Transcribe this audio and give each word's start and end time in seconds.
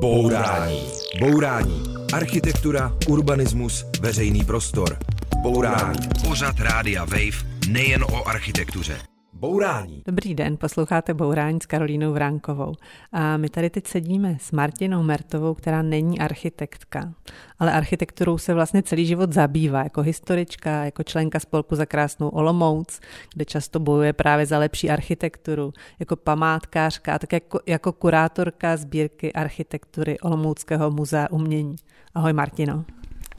Bourání. 0.00 0.82
Bourání. 1.20 1.82
Architektura, 2.12 2.92
urbanismus, 3.08 3.86
veřejný 4.00 4.44
prostor. 4.44 4.96
Bourání. 5.42 6.08
Pořad 6.28 6.60
Rádia 6.60 7.04
Wave 7.04 7.44
nejen 7.68 8.04
o 8.04 8.28
architektuře. 8.28 8.98
Bourání. 9.38 10.02
Dobrý 10.06 10.34
den, 10.34 10.56
posloucháte 10.56 11.14
Bourání 11.14 11.58
s 11.62 11.66
Karolínou 11.66 12.12
Vránkovou. 12.12 12.74
A 13.12 13.36
my 13.36 13.48
tady 13.48 13.70
teď 13.70 13.86
sedíme 13.86 14.36
s 14.40 14.52
Martinou 14.52 15.02
Mertovou, 15.02 15.54
která 15.54 15.82
není 15.82 16.18
architektka, 16.18 17.14
ale 17.58 17.72
architekturou 17.72 18.38
se 18.38 18.54
vlastně 18.54 18.82
celý 18.82 19.06
život 19.06 19.32
zabývá, 19.32 19.82
jako 19.82 20.02
historička, 20.02 20.84
jako 20.84 21.02
členka 21.02 21.40
spolku 21.40 21.76
za 21.76 21.86
krásnou 21.86 22.28
Olomouc, 22.28 23.00
kde 23.34 23.44
často 23.44 23.80
bojuje 23.80 24.12
právě 24.12 24.46
za 24.46 24.58
lepší 24.58 24.90
architekturu, 24.90 25.72
jako 25.98 26.16
památkářka 26.16 27.14
a 27.14 27.18
tak 27.18 27.32
jako, 27.32 27.60
jako 27.66 27.92
kurátorka 27.92 28.76
sbírky 28.76 29.32
architektury 29.32 30.20
Olomouckého 30.20 30.90
muzea 30.90 31.30
umění. 31.30 31.76
Ahoj 32.14 32.32
Martino. 32.32 32.84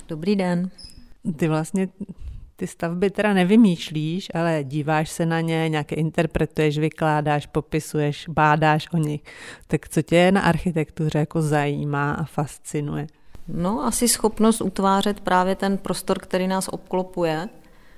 Dobrý 0.08 0.36
den. 0.36 0.70
Ty 1.36 1.48
vlastně 1.48 1.88
ty 2.60 2.68
stavby 2.68 3.10
teda 3.10 3.34
nevymýšlíš, 3.34 4.28
ale 4.34 4.64
díváš 4.64 5.10
se 5.10 5.26
na 5.26 5.42
ně, 5.42 5.70
nějaké 5.70 5.96
interpretuješ, 5.96 6.78
vykládáš, 6.78 7.46
popisuješ, 7.46 8.26
bádáš 8.30 8.88
o 8.94 8.98
nich. 8.98 9.22
Tak 9.68 9.90
co 9.90 10.02
tě 10.02 10.32
na 10.32 10.42
architektuře 10.42 11.20
jako 11.20 11.42
zajímá 11.42 12.14
a 12.14 12.24
fascinuje? 12.24 13.08
No, 13.48 13.86
asi 13.86 14.08
schopnost 14.08 14.62
utvářet 14.62 15.20
právě 15.20 15.56
ten 15.56 15.78
prostor, 15.78 16.20
který 16.20 16.48
nás 16.48 16.68
obklopuje, 16.68 17.50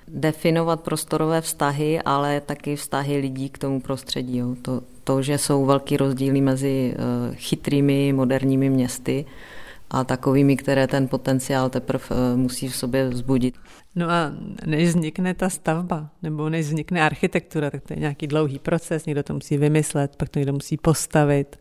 definovat 0.08 0.80
prostorové 0.80 1.40
vztahy, 1.40 2.00
ale 2.04 2.40
taky 2.40 2.76
vztahy 2.76 3.16
lidí 3.18 3.48
k 3.48 3.58
tomu 3.58 3.80
prostředí. 3.80 4.38
Jo. 4.38 4.54
To, 4.62 4.80
to, 5.04 5.22
že 5.22 5.38
jsou 5.38 5.64
velký 5.66 5.96
rozdíly 5.96 6.40
mezi 6.40 6.94
uh, 6.94 7.34
chytrými 7.34 8.12
moderními 8.12 8.70
městy 8.70 9.24
a 9.92 10.04
takovými, 10.04 10.56
které 10.56 10.86
ten 10.86 11.08
potenciál 11.08 11.70
teprve 11.70 12.04
uh, 12.10 12.38
musí 12.38 12.68
v 12.68 12.76
sobě 12.76 13.08
vzbudit. 13.08 13.54
No 13.94 14.10
a 14.10 14.32
než 14.66 14.88
vznikne 14.88 15.34
ta 15.34 15.50
stavba, 15.50 16.08
nebo 16.22 16.48
než 16.48 16.66
vznikne 16.66 17.02
architektura, 17.02 17.70
tak 17.70 17.82
to 17.82 17.92
je 17.92 18.00
nějaký 18.00 18.26
dlouhý 18.26 18.58
proces, 18.58 19.06
někdo 19.06 19.22
to 19.22 19.34
musí 19.34 19.56
vymyslet, 19.56 20.16
pak 20.16 20.28
to 20.28 20.38
někdo 20.38 20.52
musí 20.52 20.76
postavit, 20.76 21.58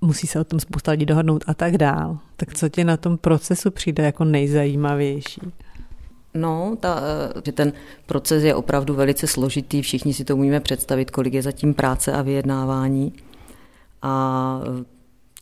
musí 0.00 0.26
se 0.26 0.40
o 0.40 0.44
tom 0.44 0.60
spousta 0.60 0.90
lidí 0.90 1.06
dohodnout 1.06 1.44
a 1.46 1.54
tak 1.54 1.78
dál. 1.78 2.18
Tak 2.36 2.54
co 2.54 2.68
ti 2.68 2.84
na 2.84 2.96
tom 2.96 3.18
procesu 3.18 3.70
přijde 3.70 4.02
jako 4.02 4.24
nejzajímavější? 4.24 5.40
No, 6.34 6.76
ta, 6.80 7.00
eh, 7.36 7.42
že 7.44 7.52
ten 7.52 7.72
proces 8.06 8.42
je 8.42 8.54
opravdu 8.54 8.94
velice 8.94 9.26
složitý, 9.26 9.82
všichni 9.82 10.14
si 10.14 10.24
to 10.24 10.36
umíme 10.36 10.60
představit, 10.60 11.10
kolik 11.10 11.34
je 11.34 11.42
zatím 11.42 11.74
práce 11.74 12.12
a 12.12 12.22
vyjednávání. 12.22 13.12
A 14.02 14.60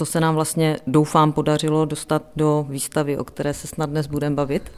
to 0.00 0.06
se 0.06 0.20
nám 0.20 0.34
vlastně, 0.34 0.76
doufám, 0.86 1.32
podařilo 1.32 1.84
dostat 1.84 2.22
do 2.36 2.66
výstavy, 2.68 3.18
o 3.18 3.24
které 3.24 3.54
se 3.54 3.66
snad 3.66 3.90
dnes 3.90 4.06
budeme 4.06 4.36
bavit. 4.36 4.72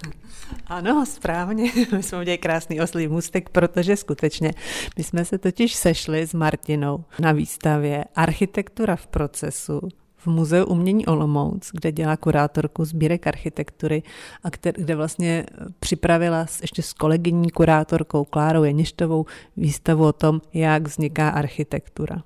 Ano, 0.67 1.07
správně. 1.07 1.73
My 1.97 2.03
jsme 2.03 2.19
udělali 2.19 2.39
krásný 2.39 2.81
oslý 2.81 3.09
můstek, 3.09 3.49
protože 3.49 3.97
skutečně 3.97 4.53
my 4.97 5.05
jsme 5.05 5.25
se 5.25 5.39
totiž 5.39 5.75
sešli 5.75 6.27
s 6.27 6.35
Martinou 6.35 7.05
na 7.19 7.33
výstavě 7.33 8.05
Architektura 8.15 8.97
v 8.97 9.07
procesu 9.07 9.81
v 10.17 10.27
Muzeu 10.27 10.65
umění 10.65 11.07
Olomouc, 11.07 11.71
kde 11.73 11.93
dělá 11.93 12.17
kurátorku 12.17 12.85
sbírek 12.85 13.27
architektury 13.27 14.03
a 14.45 14.49
kde, 14.77 14.97
vlastně 14.97 15.47
připravila 15.81 16.47
ještě 16.63 16.83
s 16.83 16.93
kolegyní 16.93 17.51
kurátorkou 17.51 18.25
Klárou 18.25 18.65
Jeništovou 18.65 19.27
výstavu 19.57 20.05
o 20.05 20.13
tom, 20.13 20.41
jak 20.55 20.89
vzniká 20.89 21.29
architektura. 21.29 22.23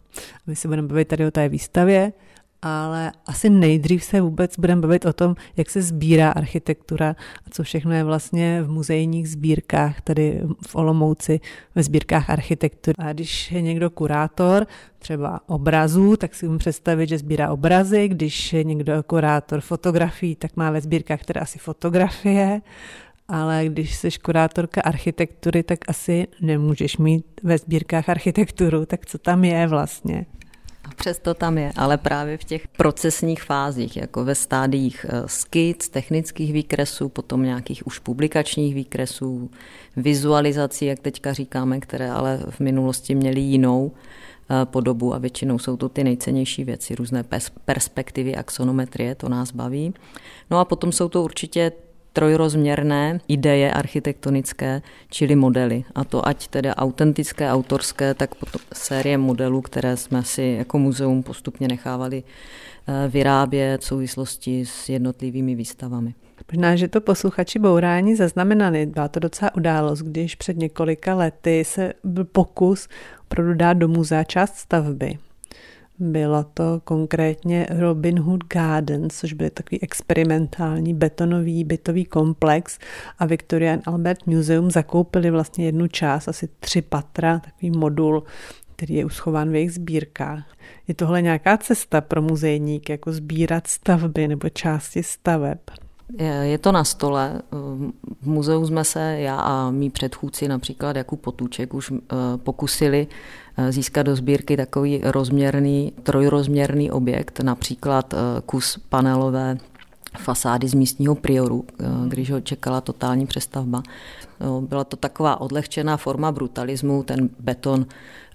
My 0.47 0.57
se 0.57 0.69
budeme 0.69 0.89
bavit 0.89 1.09
tady 1.09 1.27
o 1.27 1.31
té 1.31 1.49
výstavě, 1.49 2.13
ale 2.67 3.13
asi 3.27 3.51
nejdřív 3.51 4.05
se 4.05 4.21
vůbec 4.21 4.59
budeme 4.59 4.81
bavit 4.81 5.07
o 5.07 5.13
tom, 5.13 5.35
jak 5.57 5.71
se 5.71 5.83
sbírá 5.83 6.31
architektura 6.31 7.17
a 7.47 7.51
co 7.51 7.63
všechno 7.63 7.93
je 7.93 8.05
vlastně 8.05 8.63
v 8.63 8.71
muzejních 8.71 9.29
sbírkách, 9.29 10.01
tady 10.01 10.43
v 10.67 10.75
Olomouci, 10.75 11.41
ve 11.75 11.83
sbírkách 11.83 12.31
architektury. 12.31 12.95
A 12.99 13.13
když 13.13 13.53
je 13.53 13.63
někdo 13.63 13.91
kurátor, 13.91 14.67
třeba 14.99 15.41
obrazů, 15.47 16.17
tak 16.17 16.35
si 16.35 16.47
můžu 16.47 16.59
představit, 16.59 17.09
že 17.09 17.19
sbírá 17.19 17.51
obrazy, 17.51 18.09
když 18.09 18.53
je 18.53 18.65
někdo 18.65 19.03
kurátor 19.03 19.61
fotografií, 19.61 20.37
tak 20.37 20.57
má 20.57 20.71
ve 20.71 20.81
sbírkách 20.81 21.25
teda 21.25 21.41
asi 21.41 21.59
fotografie, 21.59 22.61
ale 23.29 23.65
když 23.69 23.97
jsi 23.97 24.09
kurátorka 24.23 24.81
architektury, 24.81 25.63
tak 25.63 25.79
asi 25.89 26.27
nemůžeš 26.41 26.97
mít 26.97 27.27
ve 27.43 27.59
sbírkách 27.59 28.09
architekturu, 28.09 28.87
tak 28.87 29.07
co 29.07 29.19
tam 29.19 29.45
je 29.45 29.67
vlastně? 29.67 30.27
Přesto 30.97 31.35
tam 31.35 31.59
je, 31.59 31.73
ale 31.77 31.97
právě 31.99 32.39
v 32.39 32.45
těch 32.45 32.69
procesních 32.69 33.43
fázích, 33.43 33.97
jako 33.97 34.25
ve 34.25 34.35
stádiích 34.35 35.07
eh, 35.09 35.23
skic, 35.27 35.89
technických 35.89 36.53
výkresů, 36.53 37.09
potom 37.09 37.43
nějakých 37.43 37.87
už 37.87 37.99
publikačních 37.99 38.75
výkresů, 38.75 39.51
vizualizací, 39.97 40.87
jak 40.87 40.99
teďka 40.99 41.33
říkáme, 41.33 41.81
které 41.81 42.11
ale 42.11 42.41
v 42.51 42.61
minulosti 42.61 43.15
měly 43.15 43.41
jinou 43.41 43.93
eh, 43.93 44.65
podobu 44.65 45.15
a 45.15 45.19
většinou 45.19 45.59
jsou 45.59 45.77
to 45.77 45.89
ty 45.89 46.05
nejcennější 46.05 46.65
věci, 46.65 46.95
různé 46.95 47.25
perspektivy, 47.65 48.37
axonometrie, 48.37 49.15
to 49.15 49.29
nás 49.29 49.53
baví. 49.53 49.95
No 50.51 50.59
a 50.59 50.65
potom 50.65 50.93
jsou 50.93 51.09
to 51.09 51.23
určitě 51.23 51.73
trojrozměrné 52.17 53.21
ideje 53.29 53.73
architektonické, 53.73 54.83
čili 55.11 55.37
modely. 55.37 55.85
A 55.95 56.05
to 56.05 56.29
ať 56.29 56.49
tedy 56.49 56.71
autentické, 56.73 57.45
autorské, 57.53 58.15
tak 58.15 58.35
potom 58.35 58.61
série 58.73 59.19
modelů, 59.19 59.61
které 59.61 59.97
jsme 59.97 60.23
si 60.25 60.57
jako 60.59 60.79
muzeum 60.79 61.23
postupně 61.23 61.69
nechávali 61.69 62.23
eh, 62.25 63.09
vyrábět 63.09 63.81
v 63.81 63.85
souvislosti 63.85 64.67
s 64.67 64.89
jednotlivými 64.89 65.55
výstavami. 65.55 66.15
Možná, 66.53 66.77
že 66.77 66.89
to 66.89 67.01
posluchači 67.01 67.59
Bourání 67.59 68.17
zaznamenali. 68.17 68.87
Byla 68.87 69.09
to 69.09 69.21
docela 69.21 69.55
událost, 69.55 70.03
když 70.03 70.35
před 70.35 70.57
několika 70.57 71.15
lety 71.15 71.65
se 71.65 71.93
byl 72.05 72.25
pokus 72.25 72.89
opravdu 73.25 73.55
dát 73.55 73.73
do 73.73 73.89
muzea 73.89 74.25
část 74.25 74.57
stavby. 74.57 75.19
Bylo 75.99 76.45
to 76.45 76.81
konkrétně 76.85 77.67
Robin 77.71 78.19
Hood 78.19 78.45
Gardens, 78.45 79.19
což 79.19 79.33
byl 79.33 79.51
takový 79.51 79.83
experimentální 79.83 80.95
betonový 80.95 81.65
bytový 81.65 82.05
komplex 82.05 82.79
a 83.19 83.27
Victoria 83.27 83.73
and 83.73 83.89
Albert 83.89 84.27
Museum 84.27 84.71
zakoupili 84.71 85.31
vlastně 85.31 85.65
jednu 85.67 85.89
část, 85.89 86.29
asi 86.29 86.49
tři 86.61 86.83
patra, 86.83 87.39
takový 87.39 87.71
modul, 87.71 88.25
který 88.77 88.95
je 88.95 89.05
uschován 89.05 89.51
v 89.51 89.55
jejich 89.55 89.73
sbírkách. 89.73 90.57
Je 90.89 90.95
tohle 90.95 91.23
nějaká 91.23 91.57
cesta 91.57 92.01
pro 92.01 92.23
muzejník, 92.23 92.89
jako 92.89 93.13
sbírat 93.13 93.67
stavby 93.67 94.29
nebo 94.29 94.49
části 94.49 95.03
staveb? 95.03 95.59
Je 96.43 96.59
to 96.59 96.73
na 96.73 96.85
stole. 96.85 97.43
V 98.23 98.29
muzeu 98.29 98.67
jsme 98.67 98.85
se, 98.85 99.01
já 99.01 99.41
a 99.41 99.71
mý 99.71 99.91
předchůdci, 99.91 100.49
například 100.49 100.97
Jakub 100.97 101.21
Potůček, 101.21 101.75
už 101.75 101.91
eh, 101.93 102.17
pokusili 102.37 103.07
eh, 103.57 103.73
získat 103.73 104.03
do 104.03 104.17
sbírky 104.17 104.57
takový 104.57 105.01
rozměrný, 105.05 105.93
trojrozměrný 106.03 106.91
objekt, 106.91 107.41
například 107.41 108.15
eh, 108.15 108.17
kus 108.47 108.81
panelové 108.89 109.59
fasády 110.17 110.69
z 110.69 110.75
místního 110.75 111.15
prioru, 111.15 111.65
když 112.09 112.31
ho 112.31 112.41
čekala 112.41 112.81
totální 112.81 113.27
přestavba. 113.27 113.83
Byla 114.61 114.85
to 114.85 114.97
taková 114.97 115.41
odlehčená 115.41 115.97
forma 115.97 116.33
brutalismu, 116.33 117.03
ten 117.03 117.31
beton 117.41 117.87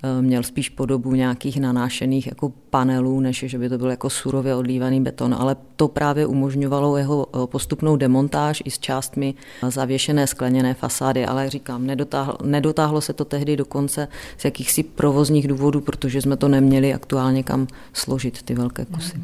Eh, 0.04 0.22
měl 0.22 0.44
spíš 0.44 0.70
podobu 0.70 1.16
nějakých 1.16 1.60
nanášených 1.60 2.28
jako 2.28 2.54
panelů, 2.70 3.20
než 3.20 3.46
že 3.48 3.58
by 3.58 3.70
to 3.70 3.78
byl 3.78 3.90
jako 3.90 4.10
surově 4.10 4.56
odlívaný 4.56 5.02
beton, 5.02 5.36
ale 5.40 5.56
to 5.76 5.88
právě 5.88 6.26
umožňovalo 6.26 6.98
jeho 6.98 7.28
eh, 7.28 7.48
postupnou 7.48 7.96
demontáž 7.96 8.64
i 8.66 8.72
s 8.72 8.80
částmi 8.80 9.34
zavěšené 9.70 10.28
skleněné 10.28 10.74
fasády, 10.74 11.26
ale 11.26 11.50
říkám, 11.50 11.86
nedotáhlo, 11.88 12.38
nedotáhlo 12.44 13.02
se 13.02 13.14
to 13.14 13.26
tehdy 13.26 13.56
dokonce 13.58 14.08
z 14.38 14.46
jakýchsi 14.46 14.84
provozních 14.84 15.48
důvodů, 15.48 15.82
protože 15.82 16.22
jsme 16.22 16.38
to 16.38 16.48
neměli 16.48 16.94
aktuálně 16.94 17.44
kam 17.44 17.68
složit 17.94 18.42
ty 18.42 18.54
velké 18.54 18.86
kusy. 18.86 19.22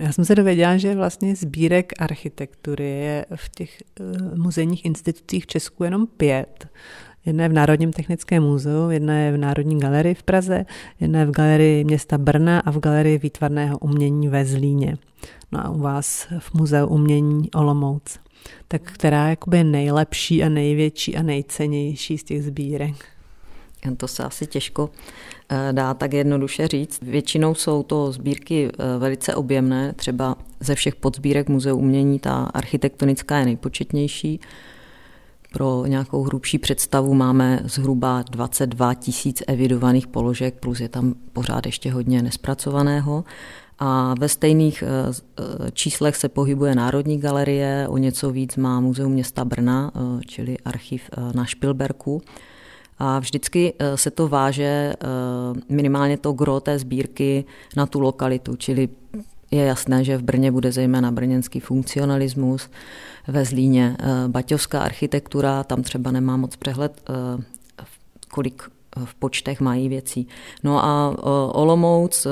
Já 0.00 0.12
jsem 0.12 0.24
se 0.24 0.34
dověděla, 0.34 0.76
že 0.76 0.94
vlastně 0.94 1.36
sbírek 1.36 1.92
architektury 1.98 2.84
je 2.84 3.26
v 3.34 3.48
těch 3.48 3.82
uh, 4.00 4.38
muzejních 4.38 4.84
institucích 4.84 5.44
v 5.44 5.46
Česku 5.46 5.84
jenom 5.84 6.06
pět. 6.06 6.68
Jedna 7.26 7.42
je 7.42 7.48
v 7.48 7.52
Národním 7.52 7.92
technickém 7.92 8.42
muzeu, 8.42 8.90
jedna 8.90 9.18
je 9.18 9.32
v 9.32 9.36
Národní 9.36 9.80
galerii 9.80 10.14
v 10.14 10.22
Praze, 10.22 10.66
jedna 11.00 11.20
je 11.20 11.26
v 11.26 11.30
galerii 11.30 11.84
města 11.84 12.18
Brna 12.18 12.60
a 12.60 12.70
v 12.70 12.78
galerii 12.78 13.18
výtvarného 13.18 13.78
umění 13.78 14.28
ve 14.28 14.44
Zlíně. 14.44 14.96
No 15.52 15.66
a 15.66 15.70
u 15.70 15.78
vás 15.78 16.26
v 16.38 16.54
muzeu 16.54 16.86
umění 16.86 17.50
Olomouc. 17.50 18.18
Tak 18.68 18.82
která 18.82 19.28
je 19.28 19.64
nejlepší 19.64 20.42
a 20.44 20.48
největší 20.48 21.16
a 21.16 21.22
nejcennější 21.22 22.18
z 22.18 22.24
těch 22.24 22.44
sbírek? 22.44 23.19
To 23.96 24.08
se 24.08 24.24
asi 24.24 24.46
těžko 24.46 24.90
eh, 25.48 25.72
dá 25.72 25.94
tak 25.94 26.12
jednoduše 26.12 26.68
říct. 26.68 27.02
Většinou 27.02 27.54
jsou 27.54 27.82
to 27.82 28.12
sbírky 28.12 28.68
eh, 28.72 28.98
velice 28.98 29.34
objemné, 29.34 29.92
třeba 29.92 30.36
ze 30.60 30.74
všech 30.74 30.94
podsbírek 30.94 31.48
Muzeu 31.48 31.76
umění 31.76 32.18
ta 32.18 32.34
architektonická 32.34 33.38
je 33.38 33.44
nejpočetnější. 33.44 34.40
Pro 35.52 35.86
nějakou 35.86 36.22
hrubší 36.22 36.58
představu 36.58 37.14
máme 37.14 37.60
zhruba 37.64 38.24
22 38.30 38.94
tisíc 38.94 39.42
evidovaných 39.46 40.06
položek, 40.06 40.54
plus 40.54 40.80
je 40.80 40.88
tam 40.88 41.14
pořád 41.32 41.66
ještě 41.66 41.92
hodně 41.92 42.22
nespracovaného. 42.22 43.24
A 43.78 44.14
ve 44.18 44.28
stejných 44.28 44.84
eh, 44.86 45.70
číslech 45.72 46.16
se 46.16 46.28
pohybuje 46.28 46.74
Národní 46.74 47.18
galerie, 47.20 47.86
o 47.88 47.96
něco 47.98 48.30
víc 48.30 48.56
má 48.56 48.80
Muzeum 48.80 49.12
města 49.12 49.44
Brna, 49.44 49.92
čili 50.26 50.58
archiv 50.58 51.10
na 51.34 51.44
Špilberku. 51.44 52.22
A 53.00 53.18
vždycky 53.18 53.74
se 53.94 54.10
to 54.10 54.28
váže 54.28 54.92
minimálně 55.68 56.16
to 56.16 56.32
gro 56.32 56.60
té 56.60 56.78
sbírky 56.78 57.44
na 57.76 57.86
tu 57.86 58.00
lokalitu, 58.00 58.56
čili 58.56 58.88
je 59.50 59.64
jasné, 59.64 60.04
že 60.04 60.16
v 60.16 60.22
Brně 60.22 60.52
bude 60.52 60.72
zejména 60.72 61.10
brněnský 61.10 61.60
funkcionalismus, 61.60 62.70
ve 63.28 63.44
Zlíně 63.44 63.96
baťovská 64.26 64.80
architektura, 64.80 65.64
tam 65.64 65.82
třeba 65.82 66.10
nemá 66.10 66.36
moc 66.36 66.56
přehled, 66.56 67.02
kolik 68.30 68.62
v 69.04 69.14
počtech 69.14 69.60
mají 69.60 69.88
věcí. 69.88 70.28
No 70.64 70.84
a 70.84 71.14
Olomouc 71.52 72.26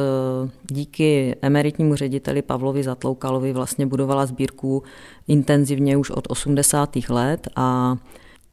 díky 0.71 1.37
emeritnímu 1.43 1.95
řediteli 1.95 2.43
Pavlovi 2.43 2.83
Zatloukalovi 2.83 3.53
vlastně 3.53 3.87
budovala 3.87 4.27
sbírku 4.27 4.83
intenzivně 5.29 5.97
už 5.97 6.11
od 6.11 6.25
80. 6.29 6.97
let 7.09 7.49
a 7.57 7.97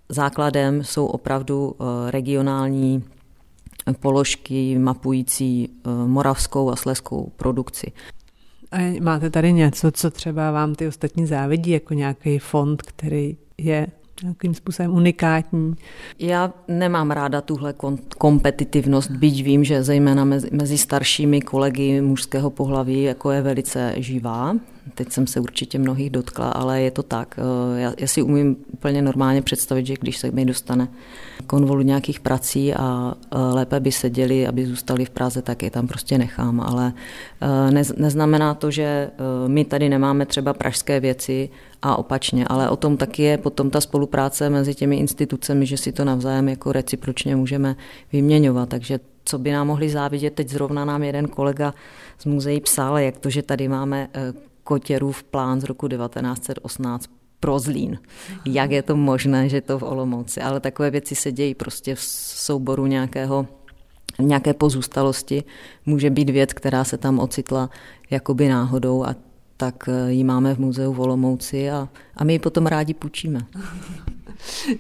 základem 0.09 0.83
jsou 0.83 1.05
opravdu 1.05 1.75
regionální 2.09 3.03
položky 3.99 4.77
mapující 4.77 5.69
moravskou 6.05 6.69
a 6.69 6.75
sleskou 6.75 7.31
produkci. 7.35 7.91
A 8.71 8.99
máte 9.01 9.29
tady 9.29 9.53
něco, 9.53 9.91
co 9.91 10.11
třeba 10.11 10.51
vám 10.51 10.75
ty 10.75 10.87
ostatní 10.87 11.25
závidí, 11.25 11.71
jako 11.71 11.93
nějaký 11.93 12.39
fond, 12.39 12.81
který 12.81 13.37
je 13.57 13.87
nějakým 14.23 14.53
způsobem 14.53 14.93
unikátní. 14.93 15.75
Já 16.19 16.53
nemám 16.67 17.11
ráda 17.11 17.41
tuhle 17.41 17.73
kompetitivnost, 18.17 19.11
byť 19.11 19.43
vím, 19.43 19.63
že 19.63 19.83
zejména 19.83 20.25
mezi, 20.25 20.49
mezi 20.51 20.77
staršími 20.77 21.41
kolegy 21.41 22.01
mužského 22.01 22.49
pohlaví 22.49 23.03
jako 23.03 23.31
je 23.31 23.41
velice 23.41 23.93
živá. 23.97 24.55
Teď 24.93 25.11
jsem 25.11 25.27
se 25.27 25.39
určitě 25.39 25.79
mnohých 25.79 26.09
dotkla, 26.09 26.49
ale 26.49 26.81
je 26.81 26.91
to 26.91 27.03
tak. 27.03 27.39
Eh, 27.39 27.81
já, 27.81 27.93
já 27.97 28.07
si 28.07 28.21
umím 28.21 28.57
úplně 28.73 29.01
normálně 29.01 29.41
představit, 29.41 29.85
že 29.85 29.93
když 29.99 30.17
se 30.17 30.31
mi 30.31 30.45
dostane 30.45 30.87
konvolu 31.47 31.81
nějakých 31.81 32.19
prací 32.19 32.73
a 32.73 33.13
eh, 33.15 33.37
lépe 33.37 33.79
by 33.79 33.91
seděli, 33.91 34.47
aby 34.47 34.65
zůstali 34.65 35.05
v 35.05 35.09
Praze, 35.09 35.41
tak 35.41 35.63
je 35.63 35.71
tam 35.71 35.87
prostě 35.87 36.17
nechám. 36.17 36.61
Ale 36.61 36.93
eh, 37.41 37.71
ne, 37.71 37.83
neznamená 37.97 38.53
to, 38.53 38.71
že 38.71 39.09
my 39.47 39.65
tady 39.65 39.89
nemáme 39.89 40.25
třeba 40.25 40.53
pražské 40.53 40.99
věci 40.99 41.49
a 41.81 41.95
opačně, 41.95 42.45
ale 42.47 42.69
o 42.69 42.75
tom 42.75 42.97
taky 42.97 43.23
je 43.23 43.37
potom 43.37 43.69
ta 43.69 43.81
spolupráce 43.81 44.49
mezi 44.49 44.75
těmi 44.75 44.97
institucemi, 44.97 45.65
že 45.65 45.77
si 45.77 45.91
to 45.91 46.05
navzájem 46.05 46.49
jako 46.49 46.71
recipročně 46.71 47.35
můžeme 47.35 47.75
vyměňovat. 48.11 48.69
Takže 48.69 48.99
co 49.25 49.37
by 49.37 49.51
nám 49.51 49.67
mohli 49.67 49.89
závidět, 49.89 50.33
teď 50.33 50.49
zrovna 50.49 50.85
nám 50.85 51.03
jeden 51.03 51.27
kolega 51.27 51.73
z 52.19 52.25
muzeí 52.25 52.59
psal, 52.61 52.97
jak 52.97 53.17
to, 53.17 53.29
že 53.29 53.41
tady 53.41 53.67
máme 53.67 54.09
Kotěrův 54.65 55.23
plán 55.23 55.61
z 55.61 55.63
roku 55.63 55.87
1918 55.87 57.09
pro 57.39 57.59
Zlín. 57.59 57.99
Jak 58.45 58.71
je 58.71 58.81
to 58.81 58.95
možné, 58.95 59.49
že 59.49 59.61
to 59.61 59.79
v 59.79 59.83
Olomouci? 59.83 60.41
Ale 60.41 60.59
takové 60.59 60.91
věci 60.91 61.15
se 61.15 61.31
dějí 61.31 61.55
prostě 61.55 61.95
v 61.95 62.01
souboru 62.01 62.85
nějakého 62.85 63.47
nějaké 64.19 64.53
pozůstalosti. 64.53 65.43
Může 65.85 66.09
být 66.09 66.29
věc, 66.29 66.53
která 66.53 66.83
se 66.83 66.97
tam 66.97 67.19
ocitla 67.19 67.69
jakoby 68.09 68.49
náhodou 68.49 69.03
a 69.03 69.15
tak 69.57 69.89
eh, 69.89 70.11
ji 70.11 70.23
máme 70.23 70.55
v 70.55 70.59
muzeu 70.59 70.93
v 70.93 70.99
Olomouci 70.99 71.69
a, 71.69 71.89
a 72.17 72.23
my 72.23 72.33
ji 72.33 72.39
potom 72.39 72.65
rádi 72.65 72.93
půjčíme. 72.93 73.39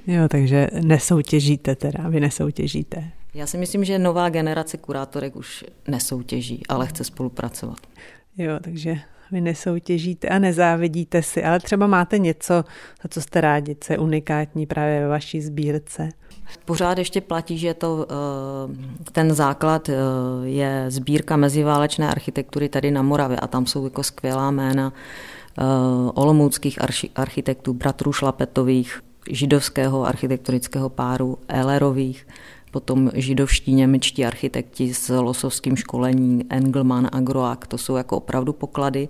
Jo, 0.07 0.27
takže 0.29 0.67
nesoutěžíte 0.81 1.75
teda, 1.75 2.09
vy 2.09 2.19
nesoutěžíte. 2.19 3.11
Já 3.33 3.47
si 3.47 3.57
myslím, 3.57 3.85
že 3.85 3.99
nová 3.99 4.29
generace 4.29 4.77
kurátorek 4.77 5.35
už 5.35 5.65
nesoutěží, 5.87 6.63
ale 6.69 6.87
chce 6.87 7.03
spolupracovat. 7.03 7.77
Jo, 8.37 8.59
takže 8.61 8.99
vy 9.31 9.41
nesoutěžíte 9.41 10.27
a 10.27 10.39
nezávidíte 10.39 11.23
si, 11.23 11.43
ale 11.43 11.59
třeba 11.59 11.87
máte 11.87 12.19
něco, 12.19 12.53
za 13.03 13.09
co 13.09 13.21
jste 13.21 13.41
rádi, 13.41 13.77
co 13.81 13.93
je 13.93 13.99
unikátní 13.99 14.65
právě 14.65 15.01
ve 15.01 15.07
vaší 15.07 15.41
sbírce. 15.41 16.09
Pořád 16.65 16.97
ještě 16.97 17.21
platí, 17.21 17.57
že 17.57 17.73
to, 17.73 18.07
eh, 18.09 19.11
ten 19.11 19.33
základ 19.33 19.89
eh, 19.89 19.93
je 20.43 20.85
sbírka 20.87 21.37
meziválečné 21.37 22.09
architektury 22.09 22.69
tady 22.69 22.91
na 22.91 23.01
Moravě 23.01 23.37
a 23.37 23.47
tam 23.47 23.65
jsou 23.65 23.83
jako 23.83 24.03
skvělá 24.03 24.51
jména 24.51 24.93
eh, 25.57 25.63
olomouckých 26.13 26.79
architektů, 27.15 27.73
bratrů 27.73 28.13
Šlapetových, 28.13 29.01
židovského 29.29 30.05
architektonického 30.05 30.89
páru 30.89 31.37
Ellerových, 31.47 32.27
potom 32.75 33.11
židovští 33.13 33.73
němečtí 33.73 34.25
architekti 34.25 34.93
s 34.93 35.15
losovským 35.15 35.75
školením 35.75 36.43
Engelmann 36.49 37.07
a 37.11 37.19
Groak, 37.19 37.67
to 37.67 37.77
jsou 37.77 37.95
jako 37.95 38.17
opravdu 38.17 38.53
poklady, 38.53 39.07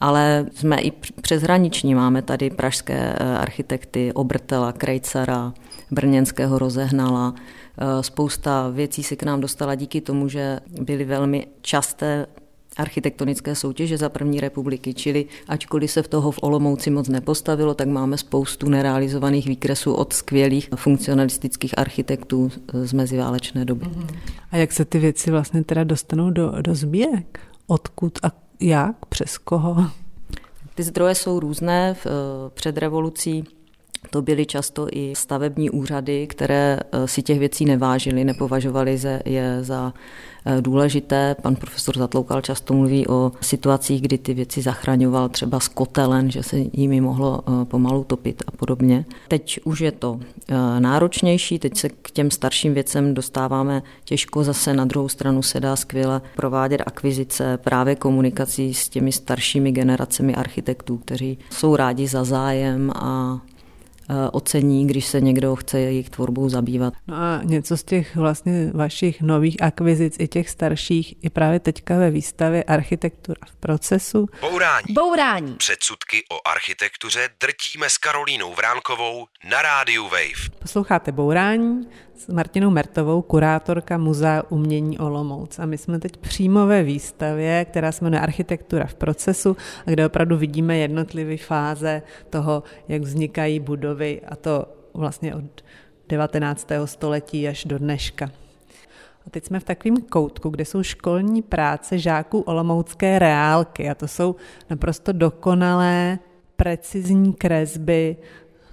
ale 0.00 0.46
jsme 0.54 0.80
i 0.80 0.90
přeshraniční, 1.20 1.94
máme 1.94 2.22
tady 2.22 2.50
pražské 2.50 3.12
architekty 3.14 4.12
Obertela, 4.12 4.72
Krejcara, 4.72 5.54
brněnského 5.90 6.58
rozehnala. 6.58 7.34
Eh, 7.34 8.02
spousta 8.02 8.70
věcí 8.70 9.02
se 9.02 9.16
k 9.16 9.22
nám 9.22 9.40
dostala 9.40 9.74
díky 9.74 10.00
tomu, 10.00 10.28
že 10.28 10.60
byly 10.80 11.04
velmi 11.04 11.46
časté 11.60 12.26
architektonické 12.76 13.54
soutěže 13.54 13.98
za 13.98 14.08
první 14.08 14.40
republiky, 14.40 14.94
čili 14.94 15.24
ačkoliv 15.48 15.90
se 15.90 16.02
v 16.02 16.08
toho 16.08 16.30
v 16.30 16.38
Olomouci 16.42 16.90
moc 16.90 17.08
nepostavilo, 17.08 17.74
tak 17.74 17.88
máme 17.88 18.18
spoustu 18.18 18.68
nerealizovaných 18.68 19.48
výkresů 19.48 19.94
od 19.94 20.12
skvělých 20.12 20.68
funkcionalistických 20.76 21.78
architektů 21.78 22.50
z 22.72 22.92
meziválečné 22.92 23.64
doby. 23.64 23.86
A 24.50 24.56
jak 24.56 24.72
se 24.72 24.84
ty 24.84 24.98
věci 24.98 25.30
vlastně 25.30 25.64
teda 25.64 25.84
dostanou 25.84 26.30
do, 26.30 26.52
do 26.60 26.74
sbírek? 26.74 27.40
Odkud 27.66 28.18
a 28.22 28.32
jak? 28.60 29.06
Přes 29.06 29.38
koho? 29.38 29.86
Ty 30.74 30.82
zdroje 30.82 31.14
jsou 31.14 31.40
různé. 31.40 31.96
Eh, 31.98 32.10
před 32.54 32.78
revolucí 32.78 33.44
to 34.10 34.22
byly 34.22 34.46
často 34.46 34.86
i 34.92 35.14
stavební 35.16 35.70
úřady, 35.70 36.26
které 36.26 36.78
eh, 36.92 37.08
si 37.08 37.22
těch 37.22 37.38
věcí 37.38 37.64
nevážily, 37.64 38.24
nepovažovali 38.24 38.98
je 39.24 39.58
za 39.64 39.94
eh, 40.46 40.60
důležité. 40.60 41.36
Pan 41.42 41.56
profesor 41.56 41.98
Zatloukal 41.98 42.40
často 42.40 42.74
mluví 42.74 43.08
o 43.08 43.32
situacích, 43.40 44.02
kdy 44.02 44.18
ty 44.18 44.34
věci 44.34 44.62
zachraňoval 44.62 45.28
třeba 45.28 45.60
z 45.60 45.68
kotelen, 45.68 46.30
že 46.30 46.42
se 46.42 46.56
jimi 46.72 47.00
mohlo 47.00 47.40
eh, 47.40 47.64
pomalu 47.64 48.04
topit 48.04 48.42
a 48.46 48.50
podobně. 48.50 49.04
Teď 49.28 49.60
už 49.64 49.80
je 49.80 49.92
to 49.92 50.20
náročnější, 50.78 51.58
teď 51.58 51.76
se 51.76 51.88
k 51.88 52.10
těm 52.10 52.30
starším 52.30 52.74
věcem 52.74 53.14
dostáváme 53.14 53.82
těžko, 54.04 54.44
zase 54.44 54.74
na 54.74 54.84
druhou 54.84 55.08
stranu 55.08 55.42
se 55.42 55.60
dá 55.60 55.76
skvěle 55.76 56.20
provádět 56.36 56.82
akvizice 56.86 57.58
právě 57.58 57.94
komunikací 57.94 58.74
s 58.74 58.88
těmi 58.88 59.12
staršími 59.12 59.72
generacemi 59.72 60.34
architektů, 60.34 60.96
kteří 60.96 61.38
jsou 61.50 61.76
rádi 61.76 62.08
za 62.08 62.24
zájem 62.24 62.90
a 62.94 63.40
ocení, 64.32 64.86
když 64.86 65.06
se 65.06 65.20
někdo 65.20 65.56
chce 65.56 65.80
jejich 65.80 66.10
tvorbou 66.10 66.48
zabývat. 66.48 66.94
No 67.06 67.16
a 67.16 67.40
něco 67.42 67.76
z 67.76 67.84
těch 67.84 68.16
vlastně 68.16 68.70
vašich 68.74 69.22
nových 69.22 69.62
akvizic 69.62 70.16
i 70.18 70.28
těch 70.28 70.50
starších 70.50 71.14
i 71.22 71.30
právě 71.30 71.60
teďka 71.60 71.96
ve 71.96 72.10
výstavě 72.10 72.64
Architektura 72.64 73.40
v 73.46 73.56
procesu. 73.56 74.26
Bourání. 74.40 74.86
Bourání. 74.90 75.54
Předsudky 75.54 76.24
o 76.32 76.48
architektuře 76.48 77.28
drtíme 77.40 77.90
s 77.90 77.98
Karolínou 77.98 78.54
Vránkovou 78.54 79.26
na 79.50 79.62
rádiu 79.62 80.04
Wave. 80.04 80.58
Posloucháte 80.58 81.12
Bourání, 81.12 81.88
s 82.16 82.28
Martinou 82.28 82.70
Mertovou, 82.70 83.22
kurátorka 83.22 83.98
Muzea 83.98 84.42
umění 84.48 84.98
Olomouc. 84.98 85.58
A 85.58 85.66
my 85.66 85.78
jsme 85.78 85.98
teď 85.98 86.16
přímo 86.16 86.66
ve 86.66 86.82
výstavě, 86.82 87.64
která 87.64 87.92
se 87.92 88.04
jmenuje 88.04 88.20
Architektura 88.20 88.86
v 88.86 88.94
procesu, 88.94 89.56
a 89.86 89.90
kde 89.90 90.06
opravdu 90.06 90.36
vidíme 90.36 90.76
jednotlivé 90.76 91.36
fáze 91.36 92.02
toho, 92.30 92.62
jak 92.88 93.02
vznikají 93.02 93.60
budovy, 93.60 94.20
a 94.28 94.36
to 94.36 94.66
vlastně 94.94 95.34
od 95.34 95.64
19. 96.08 96.68
století 96.84 97.48
až 97.48 97.64
do 97.64 97.78
dneška. 97.78 98.30
A 99.26 99.30
teď 99.30 99.44
jsme 99.44 99.60
v 99.60 99.64
takovém 99.64 99.96
koutku, 99.96 100.48
kde 100.48 100.64
jsou 100.64 100.82
školní 100.82 101.42
práce 101.42 101.98
žáků 101.98 102.40
Olomoucké 102.40 103.18
reálky 103.18 103.90
a 103.90 103.94
to 103.94 104.08
jsou 104.08 104.36
naprosto 104.70 105.12
dokonalé, 105.12 106.18
precizní 106.56 107.32
kresby 107.32 108.16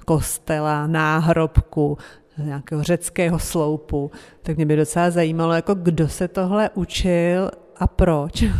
kostela, 0.06 0.88
náhrobku, 0.88 1.98
nějakého 2.38 2.84
řeckého 2.84 3.40
sloupu, 3.40 4.12
tak 4.42 4.56
mě 4.56 4.66
by 4.66 4.76
docela 4.76 5.12
zajímalo, 5.12 5.54
jako 5.54 5.74
kdo 5.76 6.08
se 6.08 6.28
tohle 6.28 6.70
učil 6.74 7.52
a 7.78 7.88
proč. 7.88 8.44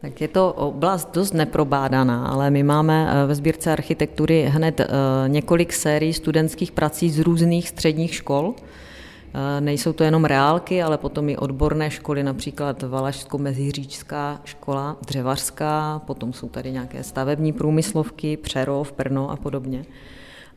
Tak 0.00 0.20
je 0.20 0.28
to 0.28 0.52
oblast 0.52 1.14
dost 1.14 1.34
neprobádaná, 1.34 2.26
ale 2.26 2.50
my 2.50 2.62
máme 2.62 3.08
eh, 3.10 3.26
ve 3.26 3.34
sbírce 3.34 3.72
architektury 3.72 4.42
hned 4.42 4.80
eh, 4.80 4.86
několik 5.26 5.72
sérií 5.72 6.12
studentských 6.12 6.72
prací 6.72 7.10
z 7.10 7.18
různých 7.18 7.68
středních 7.68 8.14
škol. 8.14 8.54
Eh, 8.56 9.60
nejsou 9.60 9.92
to 9.92 10.04
jenom 10.04 10.24
reálky, 10.24 10.82
ale 10.82 10.98
potom 10.98 11.28
i 11.28 11.36
odborné 11.36 11.90
školy, 11.90 12.22
například 12.22 12.82
Valašsko-Meziříčská 12.82 14.40
škola, 14.44 14.96
dřevařská, 15.06 16.02
potom 16.06 16.32
jsou 16.32 16.48
tady 16.48 16.72
nějaké 16.72 17.02
stavební 17.02 17.52
průmyslovky, 17.52 18.36
Přerov, 18.36 18.92
Brno 18.96 19.30
a 19.30 19.36
podobně. 19.36 19.84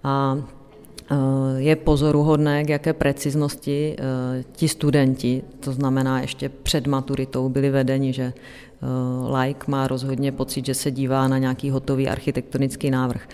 A 0.03 0.37
je 1.57 1.75
pozoruhodné, 1.75 2.63
k 2.63 2.69
jaké 2.69 2.93
preciznosti 2.93 3.95
ti 4.51 4.67
studenti, 4.67 5.43
to 5.59 5.71
znamená 5.71 6.21
ještě 6.21 6.49
před 6.49 6.87
maturitou, 6.87 7.49
byli 7.49 7.69
vedeni, 7.69 8.13
že 8.13 8.33
like 9.41 9.71
má 9.71 9.87
rozhodně 9.87 10.31
pocit, 10.31 10.65
že 10.65 10.73
se 10.73 10.91
dívá 10.91 11.27
na 11.27 11.37
nějaký 11.37 11.69
hotový 11.69 12.07
architektonický 12.07 12.91
návrh. 12.91 13.27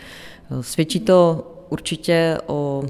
Svědčí 0.61 0.99
to 0.99 1.47
určitě 1.69 2.37
o 2.47 2.83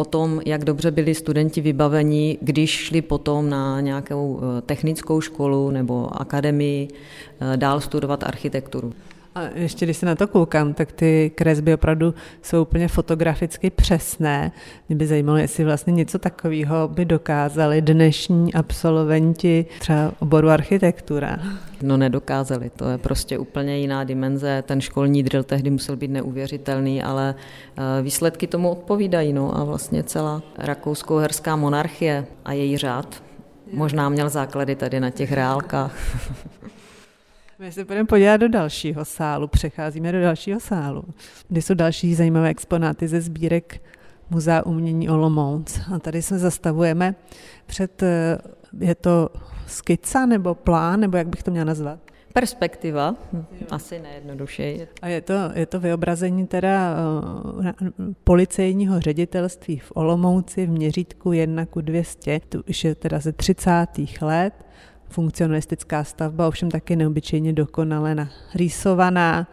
o 0.00 0.04
tom, 0.04 0.40
jak 0.46 0.64
dobře 0.64 0.90
byli 0.90 1.14
studenti 1.14 1.60
vybaveni, 1.60 2.38
když 2.40 2.70
šli 2.70 3.02
potom 3.02 3.50
na 3.50 3.80
nějakou 3.80 4.40
eh, 4.40 4.62
technickou 4.62 5.20
školu 5.20 5.70
nebo 5.70 6.20
akademii 6.20 6.88
eh, 6.88 7.56
dál 7.56 7.80
studovat 7.80 8.24
architekturu. 8.24 8.92
A 9.34 9.42
ještě 9.54 9.86
když 9.86 9.96
se 9.96 10.06
na 10.06 10.14
to 10.14 10.26
koukám, 10.26 10.74
tak 10.74 10.92
ty 10.92 11.32
kresby 11.34 11.74
opravdu 11.74 12.14
jsou 12.42 12.62
úplně 12.62 12.88
fotograficky 12.88 13.70
přesné. 13.70 14.52
Mě 14.88 14.96
by 14.96 15.06
zajímalo, 15.06 15.38
jestli 15.38 15.64
vlastně 15.64 15.92
něco 15.92 16.18
takového 16.18 16.88
by 16.88 17.04
dokázali 17.04 17.82
dnešní 17.82 18.54
absolventi 18.54 19.66
třeba 19.78 20.12
oboru 20.18 20.48
architektura. 20.48 21.38
No 21.82 21.96
nedokázali, 21.96 22.70
to 22.76 22.88
je 22.88 22.98
prostě 22.98 23.38
úplně 23.38 23.78
jiná 23.78 24.04
dimenze. 24.04 24.62
Ten 24.66 24.80
školní 24.80 25.22
drill 25.22 25.42
tehdy 25.42 25.70
musel 25.70 25.96
být 25.96 26.10
neuvěřitelný, 26.10 27.02
ale 27.02 27.34
eh, 27.76 28.02
výsledky 28.02 28.46
tomu 28.46 28.70
odpovídají. 28.70 29.32
No 29.32 29.56
a 29.56 29.64
vlastně 29.64 30.02
celá 30.02 30.42
rakouskou-herská 30.58 31.56
monarchie 31.56 32.26
a 32.44 32.52
její 32.52 32.76
řád 32.76 33.22
možná 33.72 34.08
měl 34.08 34.28
základy 34.28 34.76
tady 34.76 35.00
na 35.00 35.10
těch 35.10 35.32
reálkách. 35.32 35.92
My 37.60 37.72
se 37.72 37.84
budeme 37.84 38.06
podívat 38.06 38.36
do 38.36 38.48
dalšího 38.48 39.04
sálu, 39.04 39.48
přecházíme 39.48 40.12
do 40.12 40.20
dalšího 40.20 40.60
sálu, 40.60 41.04
kde 41.48 41.62
jsou 41.62 41.74
další 41.74 42.14
zajímavé 42.14 42.48
exponáty 42.48 43.08
ze 43.08 43.20
sbírek 43.20 43.82
Muzea 44.30 44.62
umění 44.66 45.08
Olomouc. 45.08 45.80
A 45.94 45.98
tady 45.98 46.22
se 46.22 46.38
zastavujeme 46.38 47.14
před, 47.66 48.02
eh, 48.02 48.38
je 48.78 48.94
to 48.94 49.28
skica 49.66 50.26
nebo 50.26 50.54
plán, 50.54 51.00
nebo 51.00 51.16
jak 51.16 51.28
bych 51.28 51.42
to 51.42 51.50
měla 51.50 51.64
nazvat? 51.64 51.98
Perspektiva, 52.32 53.14
asi 53.70 53.98
nejjednodušeji. 53.98 54.88
A 55.02 55.08
je 55.08 55.20
to, 55.20 55.34
je 55.54 55.66
to 55.66 55.80
vyobrazení 55.80 56.46
teda 56.46 56.96
uh, 57.56 57.66
policejního 58.24 59.00
ředitelství 59.00 59.78
v 59.78 59.92
Olomouci 59.94 60.66
v 60.66 60.70
měřítku 60.70 61.32
1 61.32 61.66
ku 61.66 61.80
200, 61.80 62.40
tu 62.48 62.62
už 62.68 62.84
je 62.84 62.94
teda 62.94 63.18
ze 63.18 63.32
30. 63.32 63.86
let 64.20 64.54
funkcionalistická 65.10 66.04
stavba, 66.04 66.48
ovšem 66.48 66.70
taky 66.70 66.96
neobyčejně 66.96 67.52
dokonale 67.52 68.14
narýsovaná 68.14 69.46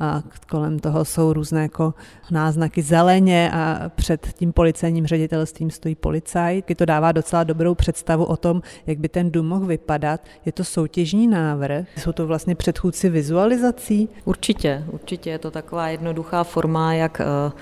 a 0.00 0.22
kolem 0.50 0.78
toho 0.78 1.04
jsou 1.04 1.32
různé 1.32 1.62
jako 1.62 1.94
náznaky 2.30 2.82
zeleně 2.82 3.50
a 3.54 3.90
před 3.94 4.28
tím 4.32 4.52
policejním 4.52 5.06
ředitelstvím 5.06 5.70
stojí 5.70 5.94
policajt. 5.94 6.64
To 6.76 6.84
dává 6.84 7.12
docela 7.12 7.44
dobrou 7.44 7.74
představu 7.74 8.24
o 8.24 8.36
tom, 8.36 8.62
jak 8.86 8.98
by 8.98 9.08
ten 9.08 9.30
dům 9.30 9.46
mohl 9.46 9.66
vypadat. 9.66 10.20
Je 10.46 10.52
to 10.52 10.64
soutěžní 10.64 11.26
návrh, 11.26 11.86
jsou 11.98 12.12
to 12.12 12.26
vlastně 12.26 12.54
předchůdci 12.54 13.08
vizualizací? 13.08 14.08
Určitě, 14.24 14.84
určitě 14.90 15.30
je 15.30 15.38
to 15.38 15.50
taková 15.50 15.88
jednoduchá 15.88 16.44
forma, 16.44 16.94
jak 16.94 17.20
eh, 17.20 17.52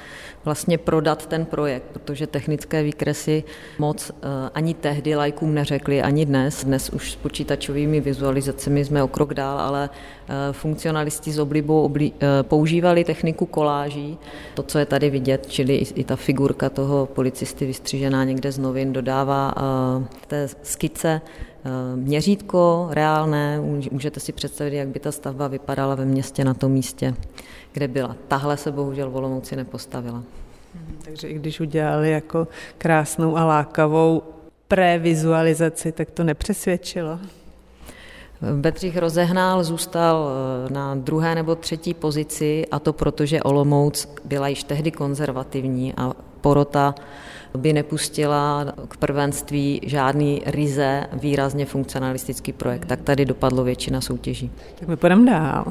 vlastně 0.44 0.78
prodat 0.78 1.26
ten 1.26 1.44
projekt, 1.44 1.84
protože 1.92 2.26
technické 2.26 2.82
výkresy 2.82 3.44
moc 3.78 4.10
eh, 4.10 4.26
ani 4.54 4.74
tehdy 4.74 5.14
lajkům 5.14 5.54
neřekli, 5.54 6.02
ani 6.02 6.26
dnes. 6.26 6.64
Dnes 6.64 6.90
už 6.90 7.12
s 7.12 7.16
počítačovými 7.16 8.00
vizualizacemi 8.00 8.84
jsme 8.84 9.02
o 9.02 9.08
krok 9.08 9.34
dál, 9.34 9.60
ale 9.60 9.90
funkcionalisti 10.52 11.32
s 11.32 11.38
oblibou 11.38 11.82
obli, 11.82 12.12
eh, 12.20 12.42
používali 12.42 13.04
techniku 13.04 13.46
koláží, 13.46 14.18
to, 14.54 14.62
co 14.62 14.78
je 14.78 14.86
tady 14.86 15.10
vidět, 15.10 15.46
čili 15.46 15.76
i 15.76 16.04
ta 16.04 16.16
figurka 16.16 16.70
toho 16.70 17.06
policisty 17.06 17.66
vystřížená 17.66 18.24
někde 18.24 18.52
z 18.52 18.58
novin 18.58 18.92
dodává 18.92 19.54
té 20.26 20.48
skice 20.62 21.20
měřítko 21.94 22.88
reálné, 22.90 23.60
můžete 23.90 24.20
si 24.20 24.32
představit, 24.32 24.76
jak 24.76 24.88
by 24.88 25.00
ta 25.00 25.12
stavba 25.12 25.48
vypadala 25.48 25.94
ve 25.94 26.04
městě 26.04 26.44
na 26.44 26.54
tom 26.54 26.72
místě 26.72 27.14
kde 27.72 27.88
byla. 27.88 28.16
Tahle 28.28 28.56
se 28.56 28.72
bohužel 28.72 29.10
v 29.10 29.16
Olomouci 29.16 29.56
nepostavila. 29.56 30.22
Mhm, 30.74 30.98
takže 31.04 31.28
i 31.28 31.34
když 31.34 31.60
udělali 31.60 32.10
jako 32.10 32.48
krásnou 32.78 33.36
a 33.36 33.44
lákavou 33.44 34.22
previzualizaci, 34.68 35.92
tak 35.92 36.10
to 36.10 36.24
nepřesvědčilo. 36.24 37.18
Bedřich 38.54 38.96
rozehnál 38.96 39.64
zůstal 39.64 40.28
eh, 40.28 40.72
na 40.72 40.94
druhé 40.94 41.34
nebo 41.34 41.54
třetí 41.54 41.94
pozici 41.94 42.64
a 42.70 42.78
to 42.78 42.92
proto, 42.92 43.26
že 43.26 43.42
Olomouc 43.42 44.08
byla 44.24 44.48
již 44.48 44.64
tehdy 44.64 44.90
konzervativní 44.90 45.94
a 45.96 46.12
porota 46.40 46.94
by 47.56 47.72
nepustila 47.72 48.72
k 48.88 48.96
prvenství 48.96 49.80
žádný 49.86 50.42
ryze 50.46 51.06
výrazně 51.12 51.66
funkcionalistický 51.66 52.52
projekt. 52.52 52.86
Tak 52.86 53.00
tady 53.00 53.24
dopadlo 53.24 53.64
většina 53.64 54.00
soutěží. 54.00 54.50
Tak 54.78 54.88
my 54.88 54.96
půjdeme 54.96 55.30
dál. 55.30 55.64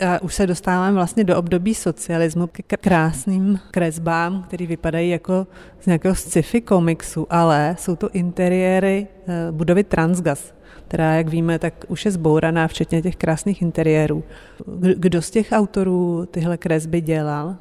A 0.00 0.22
už 0.22 0.34
se 0.34 0.46
dostáváme 0.46 0.92
vlastně 0.92 1.24
do 1.24 1.36
období 1.38 1.74
socialismu 1.74 2.46
k 2.46 2.76
krásným 2.80 3.60
kresbám, 3.70 4.42
které 4.42 4.66
vypadají 4.66 5.10
jako 5.10 5.46
z 5.80 5.86
nějakého 5.86 6.14
sci-fi 6.14 6.60
komiksu, 6.60 7.26
ale 7.30 7.76
jsou 7.78 7.96
to 7.96 8.10
interiéry 8.10 9.06
eh, 9.26 9.52
budovy 9.52 9.84
Transgas, 9.84 10.55
která, 10.88 11.14
jak 11.14 11.28
víme, 11.28 11.58
tak 11.58 11.74
už 11.88 12.04
je 12.04 12.10
zbouraná, 12.10 12.68
včetně 12.68 13.02
těch 13.02 13.16
krásných 13.16 13.62
interiérů. 13.62 14.24
Kdo 14.80 15.22
z 15.22 15.30
těch 15.30 15.48
autorů 15.52 16.28
tyhle 16.30 16.56
kresby 16.56 17.00
dělal? 17.00 17.56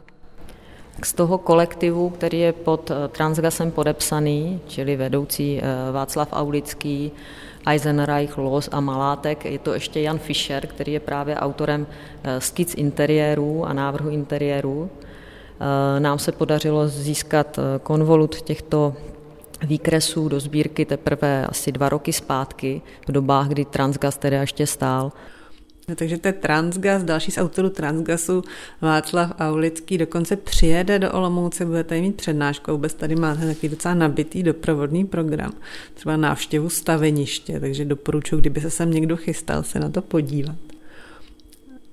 Z 1.03 1.13
toho 1.13 1.37
kolektivu, 1.37 2.09
který 2.09 2.39
je 2.39 2.53
pod 2.53 2.91
eh, 2.91 3.07
Transgasem 3.07 3.71
podepsaný, 3.71 4.59
čili 4.67 4.95
vedoucí 4.95 5.59
eh, 5.59 5.91
Václav 5.91 6.29
Aulický, 6.31 7.11
Eisenreich, 7.67 8.37
Los 8.37 8.69
a 8.71 8.79
Malátek. 8.79 9.45
Je 9.45 9.59
to 9.59 9.73
ještě 9.73 10.01
Jan 10.01 10.19
Fischer, 10.19 10.67
který 10.67 10.93
je 10.93 10.99
právě 10.99 11.35
autorem 11.35 11.87
eh, 12.23 12.41
skic 12.41 12.73
interiérů 12.75 13.65
a 13.65 13.73
návrhu 13.73 14.09
interiérů. 14.09 14.89
Nám 15.99 16.19
se 16.19 16.31
podařilo 16.31 16.87
získat 16.87 17.59
konvolut 17.83 18.41
těchto 18.41 18.93
výkresů 19.63 20.29
do 20.29 20.39
sbírky 20.39 20.85
teprve 20.85 21.47
asi 21.47 21.71
dva 21.71 21.89
roky 21.89 22.13
zpátky, 22.13 22.81
v 23.07 23.11
dobách, 23.11 23.47
kdy 23.47 23.65
Transgas 23.65 24.17
tedy 24.17 24.35
ještě 24.35 24.67
stál. 24.67 25.11
No, 25.87 25.95
takže 25.95 26.17
to 26.17 26.27
je 26.27 26.33
Transgas, 26.33 27.03
další 27.03 27.31
z 27.31 27.37
autorů 27.37 27.69
Transgasu, 27.69 28.43
Václav 28.81 29.31
Aulický, 29.39 29.97
dokonce 29.97 30.35
přijede 30.35 30.99
do 30.99 31.11
Olomouce, 31.11 31.65
bude 31.65 31.83
tady 31.83 32.01
mít 32.01 32.15
přednášku, 32.15 32.71
vůbec 32.71 32.93
tady 32.93 33.15
máte 33.15 33.45
takový 33.47 33.69
docela 33.69 33.93
nabitý 33.93 34.43
doprovodný 34.43 35.05
program, 35.05 35.53
třeba 35.93 36.17
návštěvu 36.17 36.69
staveniště, 36.69 37.59
takže 37.59 37.85
doporučuji, 37.85 38.37
kdyby 38.37 38.61
se 38.61 38.69
sem 38.69 38.91
někdo 38.91 39.17
chystal, 39.17 39.63
se 39.63 39.79
na 39.79 39.89
to 39.89 40.01
podívat. 40.01 40.55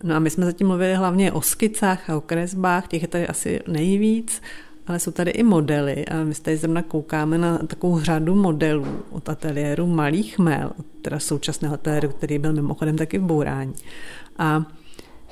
No 0.03 0.15
a 0.15 0.19
my 0.19 0.31
jsme 0.31 0.45
zatím 0.45 0.67
mluvili 0.67 0.95
hlavně 0.95 1.33
o 1.33 1.43
skicách 1.43 2.11
a 2.11 2.17
o 2.17 2.21
kresbách, 2.21 2.89
těch 2.89 3.03
je 3.03 3.09
tady 3.09 3.27
asi 3.27 3.61
nejvíc, 3.69 4.43
ale 4.87 4.99
jsou 4.99 5.11
tady 5.11 5.31
i 5.31 5.43
modely 5.43 6.07
a 6.07 6.25
my 6.25 6.35
tady 6.35 6.57
zrovna 6.57 6.83
koukáme 6.83 7.39
na 7.39 7.59
takovou 7.59 8.01
řadu 8.01 8.35
modelů 8.35 8.87
od 9.11 9.29
ateliéru 9.29 9.87
Malých 9.87 10.39
Mel, 10.39 10.71
teda 11.03 11.19
současného 11.19 11.75
ateliéru, 11.75 12.09
který 12.09 12.39
byl 12.39 12.53
mimochodem 12.53 12.97
taky 12.97 13.19
v 13.19 13.23
bourání. 13.23 13.75
A 14.39 14.65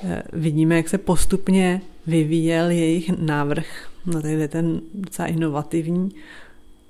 e, 0.03 0.23
vidíme, 0.33 0.75
jak 0.75 0.89
se 0.89 0.97
postupně 0.97 1.81
vyvíjel 2.07 2.69
jejich 2.69 3.09
návrh 3.17 3.89
na 4.05 4.21
tady 4.21 4.47
ten 4.47 4.81
docela 4.93 5.27
inovativní 5.27 6.09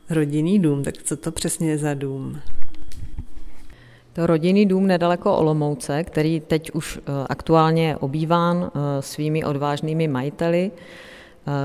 rodinný 0.09 0.59
dům. 0.59 0.83
Tak 0.83 0.97
co 1.03 1.17
to 1.17 1.31
přesně 1.31 1.69
je 1.69 1.77
za 1.77 1.93
dům? 1.93 2.39
To 4.13 4.27
rodinný 4.27 4.65
dům 4.65 4.87
nedaleko 4.87 5.37
Olomouce, 5.37 6.03
který 6.03 6.39
teď 6.39 6.71
už 6.71 6.97
e, 6.97 7.01
aktuálně 7.29 7.87
je 7.87 7.97
obýván 7.97 8.71
e, 8.73 9.01
svými 9.01 9.43
odvážnými 9.43 10.07
majiteli, 10.07 10.71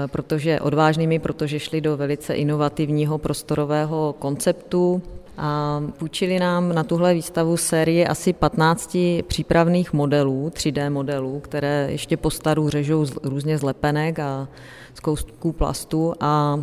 protože 0.07 0.61
odvážnými, 0.61 1.19
protože 1.19 1.59
šli 1.59 1.81
do 1.81 1.97
velice 1.97 2.35
inovativního 2.35 3.19
prostorového 3.19 4.15
konceptu 4.19 5.03
a 5.39 5.83
půjčili 5.99 6.39
nám 6.39 6.75
na 6.75 6.85
tuhle 6.85 7.15
výstavu 7.15 7.57
sérii 7.57 8.07
asi 8.07 8.33
15 8.33 8.97
přípravných 9.27 9.93
modelů, 9.93 10.51
3D 10.55 10.91
modelů, 10.91 11.41
které 11.41 11.89
ještě 11.91 12.17
po 12.17 12.31
staru 12.31 12.69
řežou 12.69 13.05
z, 13.05 13.19
různě 13.23 13.59
z 13.59 13.63
lepenek 13.63 14.19
a 14.19 14.49
z 14.95 15.01
kousků 15.01 15.53
plastu 15.53 16.15
a 16.21 16.61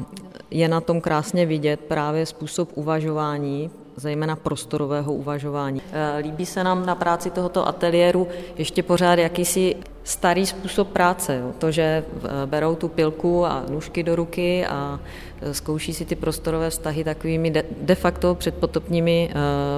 je 0.52 0.68
na 0.68 0.82
tom 0.82 1.02
krásně 1.02 1.46
vidět 1.46 1.80
právě 1.80 2.26
způsob 2.26 2.70
uvažování 2.76 3.70
zejména 3.96 4.36
prostorového 4.36 5.14
uvažování. 5.14 5.82
Eh, 5.92 6.20
líbí 6.20 6.46
se 6.46 6.64
nám 6.64 6.86
na 6.86 6.96
práci 6.96 7.30
tohoto 7.30 7.68
ateliéru 7.68 8.28
ještě 8.58 8.84
pořád 8.84 9.20
jakýsi 9.20 9.76
starý 10.04 10.46
způsob 10.46 10.88
práce. 10.88 11.36
Jo. 11.36 11.52
To, 11.58 11.72
že 11.72 11.84
eh, 11.84 12.30
berou 12.46 12.76
tu 12.76 12.88
pilku 12.88 13.46
a 13.46 13.64
nůžky 13.70 14.04
do 14.04 14.16
ruky 14.16 14.66
a 14.66 15.00
eh, 15.42 15.54
zkouší 15.54 15.94
si 15.94 16.06
ty 16.06 16.16
prostorové 16.16 16.70
vztahy 16.70 17.04
takovými 17.04 17.64
de, 17.82 17.96
facto 17.96 18.36
předpotopními 18.36 19.30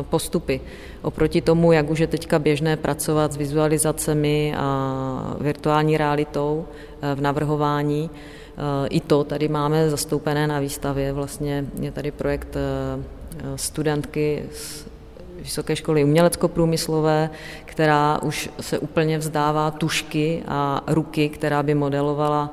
postupy. 0.10 0.62
Oproti 1.02 1.42
tomu, 1.42 1.72
jak 1.72 1.90
už 1.90 2.00
je 2.00 2.08
teďka 2.08 2.40
běžné 2.40 2.78
pracovat 2.78 3.34
s 3.34 3.38
vizualizacemi 3.38 4.54
a 4.58 5.36
virtuální 5.40 5.98
realitou 5.98 6.66
v 7.16 7.22
navrhování, 7.22 8.10
I 8.90 9.00
to 9.00 9.24
tady 9.24 9.48
máme 9.48 9.90
zastoupené 9.90 10.48
na 10.48 10.60
výstavě. 10.60 11.14
Vlastně 11.14 11.66
je 11.82 11.92
tady 11.92 12.12
projekt 12.12 12.58
studentky 13.56 14.44
z 14.54 14.86
Vysoké 15.46 15.76
školy 15.76 16.04
umělecko-průmyslové, 16.04 17.30
která 17.66 18.22
už 18.22 18.50
se 18.62 18.80
úplně 18.80 19.18
vzdává 19.18 19.72
tušky 19.72 20.44
a 20.48 20.82
ruky, 20.88 21.30
která 21.30 21.64
by 21.64 21.76
modelovala 21.76 22.50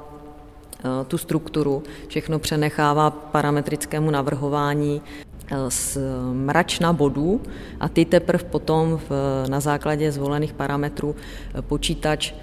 eh, 0.78 1.04
tu 1.04 1.18
strukturu, 1.18 1.82
všechno 2.08 2.38
přenechává 2.38 3.10
parametrickému 3.10 4.10
navrhování 4.10 5.02
eh, 5.02 5.56
z 5.68 5.98
mračna 6.32 6.92
bodů 6.92 7.40
a 7.80 7.88
ty 7.88 8.04
teprve 8.04 8.44
potom 8.44 9.00
v, 9.08 9.10
na 9.48 9.60
základě 9.60 10.12
zvolených 10.12 10.52
parametrů 10.52 11.16
eh, 11.54 11.62
počítač 11.62 12.34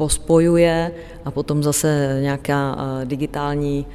pospojuje 0.00 0.92
a 1.24 1.30
potom 1.30 1.62
zase 1.62 2.18
nějaká 2.22 2.76
digitální 3.04 3.86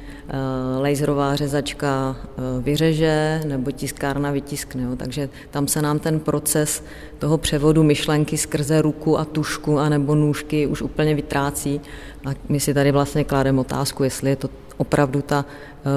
laserová 0.78 1.36
řezačka 1.36 2.16
vyřeže 2.60 3.40
nebo 3.46 3.70
tiskárna 3.70 4.30
vytiskne. 4.30 4.96
Takže 4.96 5.28
tam 5.50 5.68
se 5.68 5.82
nám 5.82 5.98
ten 5.98 6.20
proces 6.20 6.84
toho 7.18 7.38
převodu 7.38 7.82
myšlenky 7.82 8.38
skrze 8.38 8.82
ruku 8.82 9.18
a 9.18 9.24
tušku 9.24 9.78
a 9.78 9.88
nebo 9.88 10.14
nůžky 10.14 10.66
už 10.66 10.82
úplně 10.82 11.14
vytrácí 11.14 11.80
a 12.26 12.30
my 12.48 12.60
si 12.60 12.74
tady 12.74 12.92
vlastně 12.92 13.24
kládeme 13.24 13.60
otázku, 13.60 14.04
jestli 14.04 14.30
je 14.30 14.36
to 14.36 14.48
opravdu 14.76 15.22
ta 15.22 15.44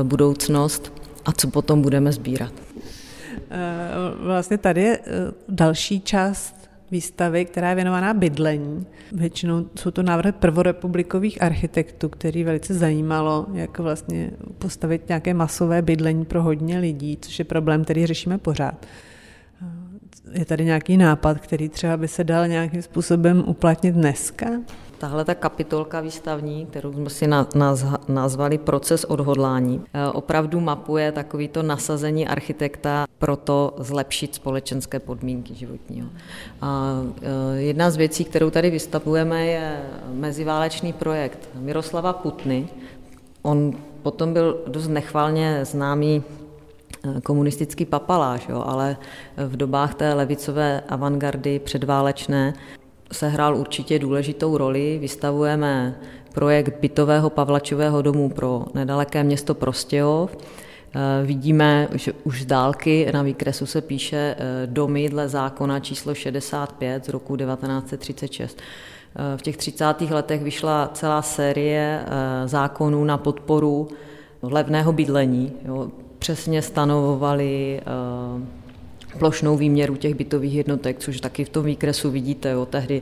budoucnost 0.03 0.93
a 1.25 1.31
co 1.31 1.47
potom 1.47 1.81
budeme 1.81 2.11
sbírat. 2.11 2.53
Vlastně 4.19 4.57
tady 4.57 4.81
je 4.81 4.99
další 5.49 6.01
část 6.01 6.58
výstavy, 6.91 7.46
která 7.46 7.69
je 7.69 7.75
věnovaná 7.75 8.13
bydlení. 8.13 8.86
Většinou 9.12 9.65
jsou 9.75 9.91
to 9.91 10.03
návrhy 10.03 10.31
prvorepublikových 10.31 11.41
architektů, 11.41 12.10
který 12.10 12.43
velice 12.43 12.74
zajímalo, 12.74 13.46
jak 13.53 13.79
vlastně 13.79 14.31
postavit 14.58 15.08
nějaké 15.08 15.34
masové 15.34 15.81
bydlení 15.81 16.25
pro 16.25 16.43
hodně 16.43 16.79
lidí, 16.79 17.17
což 17.22 17.39
je 17.39 17.46
problém, 17.46 17.84
který 17.84 18.05
řešíme 18.05 18.38
pořád. 18.38 18.86
Je 20.31 20.46
tady 20.46 20.65
nějaký 20.65 20.98
nápad, 20.98 21.39
který 21.39 21.69
třeba 21.69 21.98
by 21.98 22.08
se 22.08 22.24
dal 22.24 22.48
nějakým 22.48 22.81
způsobem 22.81 23.43
uplatnit 23.48 23.96
dneska? 23.96 24.46
Tahle 24.99 25.25
ta 25.25 25.35
kapitolka 25.35 26.01
výstavní, 26.01 26.65
kterou 26.65 26.93
jsme 26.93 27.09
si 27.09 27.27
nazvali 28.07 28.57
proces 28.57 29.03
odhodlání, 29.03 29.81
eh, 29.93 30.07
opravdu 30.11 30.59
mapuje 30.59 31.11
takovýto 31.11 31.63
nasazení 31.63 32.27
architekta 32.27 33.07
pro 33.19 33.35
to 33.35 33.75
zlepšit 33.77 34.35
společenské 34.35 34.99
podmínky 34.99 35.55
životního. 35.55 36.09
A 36.61 37.01
eh, 37.21 37.61
jedna 37.61 37.91
z 37.91 37.95
věcí, 37.95 38.25
kterou 38.25 38.49
tady 38.49 38.69
vystavujeme, 38.69 39.45
je 39.45 39.81
meziválečný 40.13 40.93
projekt 40.93 41.49
Miroslava 41.55 42.13
Putny. 42.13 42.69
On 43.41 43.73
potom 44.03 44.33
byl 44.33 44.63
dost 44.67 44.87
nechvalně 44.87 45.65
známý 45.65 46.23
eh, 47.17 47.21
komunistický 47.21 47.85
papaláš, 47.85 48.49
jo, 48.49 48.63
ale 48.65 48.97
v 49.37 49.57
dobách 49.57 49.93
té 49.93 50.13
levicové 50.13 50.81
avantgardy 50.89 51.59
předválečné 51.59 52.53
sehrál 53.11 53.57
určitě 53.57 53.99
důležitou 53.99 54.57
roli. 54.57 54.97
Vystavujeme 55.01 55.95
projekt 56.33 56.79
bytového 56.81 57.29
Pavlačového 57.29 58.01
domu 58.01 58.29
pro 58.29 58.65
nedaleké 58.73 59.23
město 59.23 59.55
Prostějov. 59.55 60.37
Eh, 60.95 61.25
vidíme, 61.25 61.87
že 61.93 62.13
už 62.23 62.41
z 62.41 62.45
dálky 62.45 63.11
na 63.13 63.21
výkresu 63.21 63.65
se 63.65 63.81
píše 63.81 64.35
eh, 64.37 64.67
domy 64.67 65.09
dle 65.09 65.29
zákona 65.29 65.79
číslo 65.79 66.15
65 66.15 67.05
z 67.05 67.09
roku 67.09 67.35
1936. 67.37 68.57
Eh, 69.15 69.37
v 69.37 69.41
těch 69.41 69.57
30. 69.57 69.85
letech 70.09 70.43
vyšla 70.43 70.89
celá 70.93 71.21
série 71.21 72.05
zákonů 72.45 73.03
na 73.03 73.17
podporu 73.17 73.87
levného 74.41 74.93
bydlení. 74.93 75.51
Jo. 75.65 75.87
Přesně 76.19 76.61
stanovovali 76.61 77.81
plošnou 79.17 79.57
výměru 79.57 79.95
těch 79.95 80.15
bytových 80.15 80.55
jednotek, 80.55 80.99
což 80.99 81.21
taky 81.21 81.45
v 81.45 81.49
tom 81.49 81.65
výkresu 81.65 82.11
vidíte. 82.11 82.49
Jo. 82.49 82.65
Tehdy, 82.65 83.01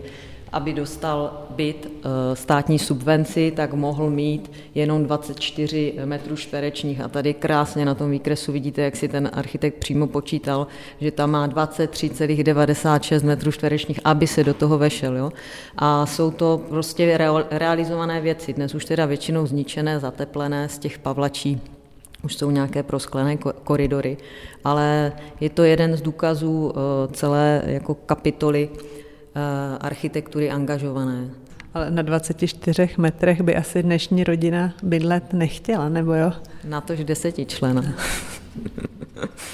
aby 0.51 0.73
dostal 0.73 1.47
byt 1.49 1.87
eh, 1.87 2.35
státní 2.35 2.79
subvenci, 2.79 3.51
tak 3.55 3.73
mohl 3.73 4.09
mít 4.09 4.51
jenom 4.75 5.03
24 5.03 5.93
metrů 6.05 6.35
čtverečních. 6.35 7.01
A 7.01 7.07
tady 7.07 7.33
krásně 7.33 7.85
na 7.85 7.95
tom 7.95 8.11
výkresu 8.11 8.51
vidíte, 8.51 8.81
jak 8.81 8.95
si 8.95 9.07
ten 9.07 9.29
architekt 9.33 9.75
přímo 9.75 10.07
počítal, 10.07 10.67
že 11.01 11.11
tam 11.11 11.31
má 11.31 11.47
23,96 11.47 13.25
metrů 13.25 13.51
čtverečních, 13.51 13.99
aby 14.03 14.27
se 14.27 14.43
do 14.43 14.53
toho 14.53 14.77
vešel. 14.77 15.17
Jo. 15.17 15.31
A 15.77 16.05
jsou 16.05 16.31
to 16.31 16.61
prostě 16.69 17.17
realizované 17.51 18.21
věci. 18.21 18.53
Dnes 18.53 18.75
už 18.75 18.85
teda 18.85 19.05
většinou 19.05 19.47
zničené, 19.47 19.99
zateplené 19.99 20.69
z 20.69 20.77
těch 20.77 20.99
pavlačí 20.99 21.61
už 22.23 22.35
jsou 22.35 22.51
nějaké 22.51 22.83
prosklené 22.83 23.37
koridory, 23.63 24.17
ale 24.63 25.13
je 25.39 25.49
to 25.49 25.63
jeden 25.63 25.97
z 25.97 26.01
důkazů 26.01 26.73
eh, 26.75 27.13
celé 27.13 27.61
jako 27.65 27.95
kapitoly 27.95 28.69
eh, 28.73 29.77
architektury 29.81 30.51
angažované. 30.51 31.29
Ale 31.73 31.91
na 31.91 32.01
24 32.01 32.89
metrech 32.97 33.41
by 33.41 33.55
asi 33.55 33.83
dnešní 33.83 34.23
rodina 34.23 34.73
bydlet 34.83 35.33
nechtěla, 35.33 35.89
nebo 35.89 36.13
jo? 36.13 36.31
Na 36.63 36.81
tož 36.81 37.03
desetičlena. 37.03 37.83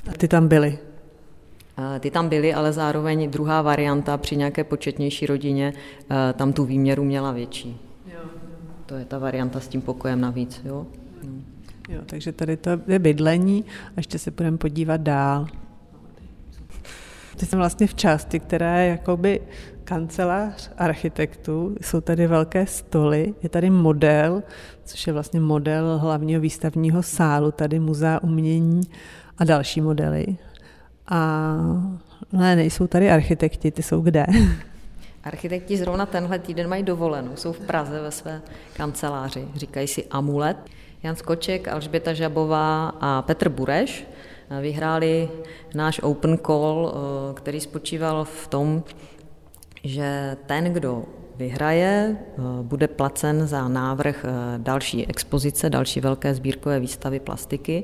A 0.10 0.12
ty 0.18 0.28
tam 0.28 0.48
byly? 0.48 0.80
Ty 2.00 2.12
tam 2.12 2.30
byly, 2.30 2.54
ale 2.54 2.74
zároveň 2.74 3.32
druhá 3.32 3.62
varianta 3.62 4.18
při 4.18 4.36
nějaké 4.36 4.64
početnější 4.64 5.26
rodině 5.26 5.74
eh, 6.12 6.34
tam 6.34 6.54
tu 6.54 6.66
výměru 6.66 7.04
měla 7.04 7.32
větší. 7.32 7.78
Jo. 8.14 8.20
To 8.86 8.96
je 8.96 9.06
ta 9.06 9.18
varianta 9.18 9.60
s 9.60 9.68
tím 9.68 9.82
pokojem 9.82 10.22
navíc. 10.22 10.62
Jo? 10.66 10.88
Jo, 11.94 12.02
takže 12.06 12.32
tady 12.32 12.58
to 12.58 12.70
je 12.88 13.00
bydlení 13.00 13.66
a 13.88 13.94
ještě 13.98 14.20
se 14.20 14.32
budeme 14.32 14.58
podívat 14.58 15.02
dál. 15.02 15.48
Teď 17.36 17.50
jsem 17.50 17.60
vlastně 17.60 17.88
v 17.88 17.96
části, 17.96 18.40
která 18.40 18.78
je 18.78 18.90
jakoby 18.90 19.42
kancelář 19.84 20.72
architektů, 20.78 21.76
jsou 21.82 22.02
tady 22.02 22.28
velké 22.28 22.66
stoly, 22.66 23.34
je 23.44 23.50
tady 23.50 23.70
model, 23.70 24.44
což 24.84 25.08
je 25.08 25.14
vlastně 25.14 25.40
model 25.40 25.98
hlavního 26.00 26.42
výstavního 26.42 27.04
sálu, 27.04 27.52
tady 27.52 27.80
muzea 27.80 28.20
umění 28.24 28.82
a 29.38 29.44
další 29.44 29.82
modely. 29.82 30.26
A 31.08 31.56
ne, 32.32 32.56
nejsou 32.56 32.88
tady 32.88 33.12
architekti, 33.12 33.72
ty 33.72 33.84
jsou 33.84 34.02
kde? 34.02 34.26
Architekti 35.24 35.78
zrovna 35.78 36.06
tenhle 36.06 36.40
týden 36.40 36.68
mají 36.68 36.84
dovolenou, 36.84 37.36
jsou 37.36 37.54
v 37.54 37.60
Praze 37.60 38.02
ve 38.02 38.12
své 38.12 38.42
kanceláři, 38.74 39.48
říkají 39.56 39.88
si 39.88 40.06
Amulet. 40.06 40.58
Jan 41.04 41.16
Skoček, 41.16 41.68
Alžběta 41.68 42.14
Žabová 42.14 42.88
a 43.02 43.22
Petr 43.22 43.50
Bureš 43.50 44.08
vyhráli 44.62 45.30
náš 45.76 46.00
open 46.04 46.38
call, 46.46 46.94
eh, 46.94 47.34
který 47.34 47.60
spočíval 47.60 48.26
v 48.26 48.48
tom, 48.48 48.84
že 49.84 50.38
ten, 50.46 50.64
kdo 50.64 51.04
vyhraje, 51.36 52.18
eh, 52.18 52.42
bude 52.62 52.88
placen 52.88 53.48
za 53.48 53.68
návrh 53.68 54.26
eh, 54.26 54.30
další 54.58 55.08
expozice, 55.08 55.70
další 55.70 56.00
velké 56.00 56.34
sbírkové 56.34 56.80
výstavy 56.80 57.20
plastiky, 57.20 57.84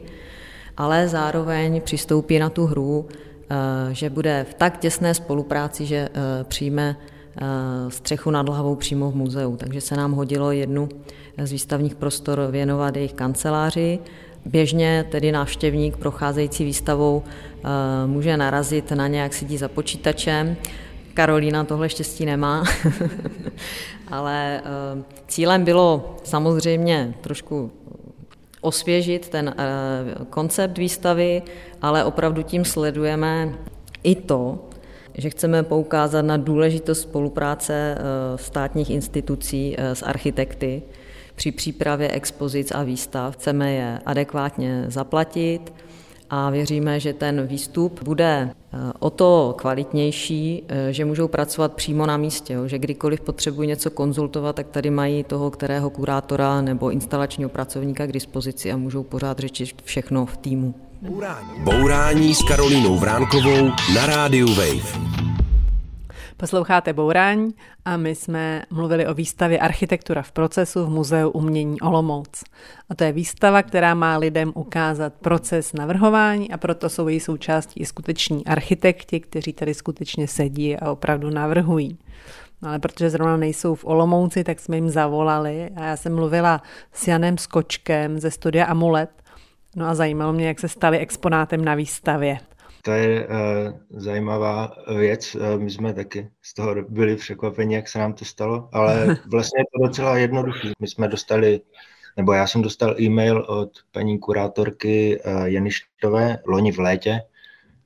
ale 0.78 1.08
zároveň 1.08 1.82
přistoupí 1.82 2.40
na 2.40 2.50
tu 2.50 2.66
hru, 2.66 3.08
že 3.92 4.10
bude 4.10 4.46
v 4.50 4.54
tak 4.54 4.78
těsné 4.78 5.14
spolupráci, 5.14 5.86
že 5.86 6.10
přijme 6.44 6.96
střechu 7.90 8.32
nad 8.32 8.50
hlavou 8.50 8.76
přímo 8.76 9.12
v 9.12 9.16
muzeu. 9.16 9.58
Takže 9.58 9.82
se 9.82 9.96
nám 9.96 10.12
hodilo 10.12 10.52
jednu 10.52 10.90
z 11.44 11.52
výstavních 11.52 11.96
prostor 11.96 12.48
věnovat 12.52 12.96
jejich 12.96 13.14
kanceláři. 13.14 14.00
Běžně 14.46 15.06
tedy 15.12 15.32
návštěvník 15.32 15.98
procházející 15.98 16.66
výstavou 16.66 17.24
eh, 17.24 17.68
může 18.08 18.38
narazit 18.38 18.92
na 18.92 19.08
nějak 19.08 19.34
sedí 19.34 19.58
za 19.58 19.68
počítačem. 19.68 20.58
Karolína 21.14 21.64
tohle 21.64 21.90
štěstí 21.90 22.26
nemá, 22.26 22.64
ale 24.08 24.62
eh, 24.66 25.04
cílem 25.28 25.64
bylo 25.64 26.16
samozřejmě 26.24 27.14
trošku 27.22 27.72
osvěžit 28.62 29.30
ten 29.30 29.56
eh, 29.58 30.26
koncept 30.30 30.78
výstavy, 30.78 31.42
ale 31.82 32.04
opravdu 32.04 32.44
tím 32.44 32.66
sledujeme 32.66 33.54
i 34.04 34.16
to, 34.16 34.60
že 35.14 35.30
chceme 35.30 35.64
poukázat 35.64 36.22
na 36.22 36.38
důležitost 36.38 37.02
spolupráce 37.02 37.98
státních 38.36 38.90
institucí 38.90 39.76
s 39.78 40.04
architekty, 40.04 40.82
při 41.40 41.52
přípravě 41.52 42.12
expozic 42.12 42.72
a 42.72 42.84
výstav. 42.84 43.34
Chceme 43.34 43.72
je 43.72 44.00
adekvátně 44.06 44.86
zaplatit 44.88 45.74
a 46.30 46.50
věříme, 46.50 47.00
že 47.00 47.14
ten 47.14 47.48
výstup 47.48 48.04
bude 48.04 48.50
eh, 48.50 48.78
o 49.00 49.10
to 49.10 49.56
kvalitnější, 49.58 50.64
eh, 50.68 50.94
že 50.94 51.06
můžou 51.06 51.28
pracovat 51.28 51.74
přímo 51.74 52.06
na 52.06 52.18
místě, 52.18 52.58
že 52.66 52.80
kdykoliv 52.80 53.22
potřebují 53.22 53.68
něco 53.68 53.90
konzultovat, 53.90 54.56
tak 54.56 54.68
tady 54.68 54.90
mají 54.90 55.24
toho 55.24 55.52
kterého 55.52 55.90
kurátora 55.90 56.62
nebo 56.62 56.92
instalačního 56.92 57.50
pracovníka 57.50 58.08
k 58.08 58.12
dispozici 58.12 58.72
a 58.72 58.78
můžou 58.78 59.04
pořád 59.04 59.40
řečit 59.40 59.82
všechno 59.84 60.26
v 60.26 60.38
týmu. 60.38 60.76
Bourání 61.64 62.36
s 62.36 62.44
Karolínou 62.44 62.98
Vránkovou 63.00 63.70
na 63.96 64.06
rádiu 64.06 64.48
Wave. 64.48 65.39
Posloucháte 66.40 66.94
Bourání 66.94 67.54
a 67.86 67.98
my 67.98 68.16
jsme 68.16 68.64
mluvili 68.70 69.08
o 69.08 69.14
výstavě 69.14 69.60
Architektura 69.60 70.22
v 70.22 70.32
procesu 70.32 70.86
v 70.86 70.90
Muzeu 70.90 71.30
umění 71.30 71.82
Olomouc. 71.82 72.44
A 72.90 72.96
to 72.96 73.04
je 73.04 73.12
výstava, 73.12 73.64
která 73.64 73.94
má 73.94 74.18
lidem 74.18 74.52
ukázat 74.56 75.14
proces 75.14 75.74
navrhování 75.74 76.52
a 76.52 76.58
proto 76.58 76.90
jsou 76.90 77.08
její 77.08 77.20
součástí 77.20 77.80
i 77.80 77.86
skuteční 77.86 78.46
architekti, 78.46 79.20
kteří 79.20 79.54
tady 79.54 79.74
skutečně 79.74 80.28
sedí 80.28 80.78
a 80.78 80.92
opravdu 80.92 81.30
navrhují. 81.30 81.98
No 82.62 82.70
ale 82.70 82.80
protože 82.80 83.10
zrovna 83.10 83.38
nejsou 83.38 83.76
v 83.76 83.86
Olomouci, 83.86 84.44
tak 84.44 84.60
jsme 84.60 84.78
jim 84.78 84.90
zavolali 84.90 85.70
a 85.76 85.86
já 85.86 85.98
jsem 85.98 86.16
mluvila 86.16 86.62
s 86.94 87.08
Janem 87.08 87.38
Skočkem 87.38 88.20
ze 88.20 88.32
studia 88.32 88.66
Amulet. 88.66 89.10
No 89.76 89.86
a 89.86 89.96
zajímalo 89.96 90.34
mě, 90.34 90.48
jak 90.48 90.60
se 90.60 90.68
stali 90.68 90.98
exponátem 90.98 91.66
na 91.66 91.76
výstavě. 91.76 92.40
To 92.82 92.92
je 92.92 93.28
uh, 93.28 93.34
zajímavá 93.90 94.72
věc. 94.98 95.36
Uh, 95.36 95.62
my 95.62 95.72
jsme 95.72 95.94
taky 95.94 96.30
z 96.42 96.54
toho 96.54 96.76
byli 96.90 97.16
překvapeni, 97.16 97.76
jak 97.76 97.90
se 97.90 98.00
nám 98.00 98.14
to 98.14 98.26
stalo, 98.26 98.70
ale 98.74 99.06
vlastně 99.32 99.62
je 99.62 99.66
to 99.74 99.88
docela 99.88 100.18
jednoduché. 100.18 100.72
My 100.80 100.88
jsme 100.88 101.08
dostali, 101.08 101.62
nebo 102.18 102.34
já 102.34 102.48
jsem 102.48 102.62
dostal 102.62 103.02
e-mail 103.02 103.46
od 103.48 103.72
paní 103.92 104.20
kurátorky 104.20 105.22
uh, 105.22 105.44
Janištové 105.46 106.40
loni 106.48 106.72
v 106.72 106.80
létě, 106.80 107.22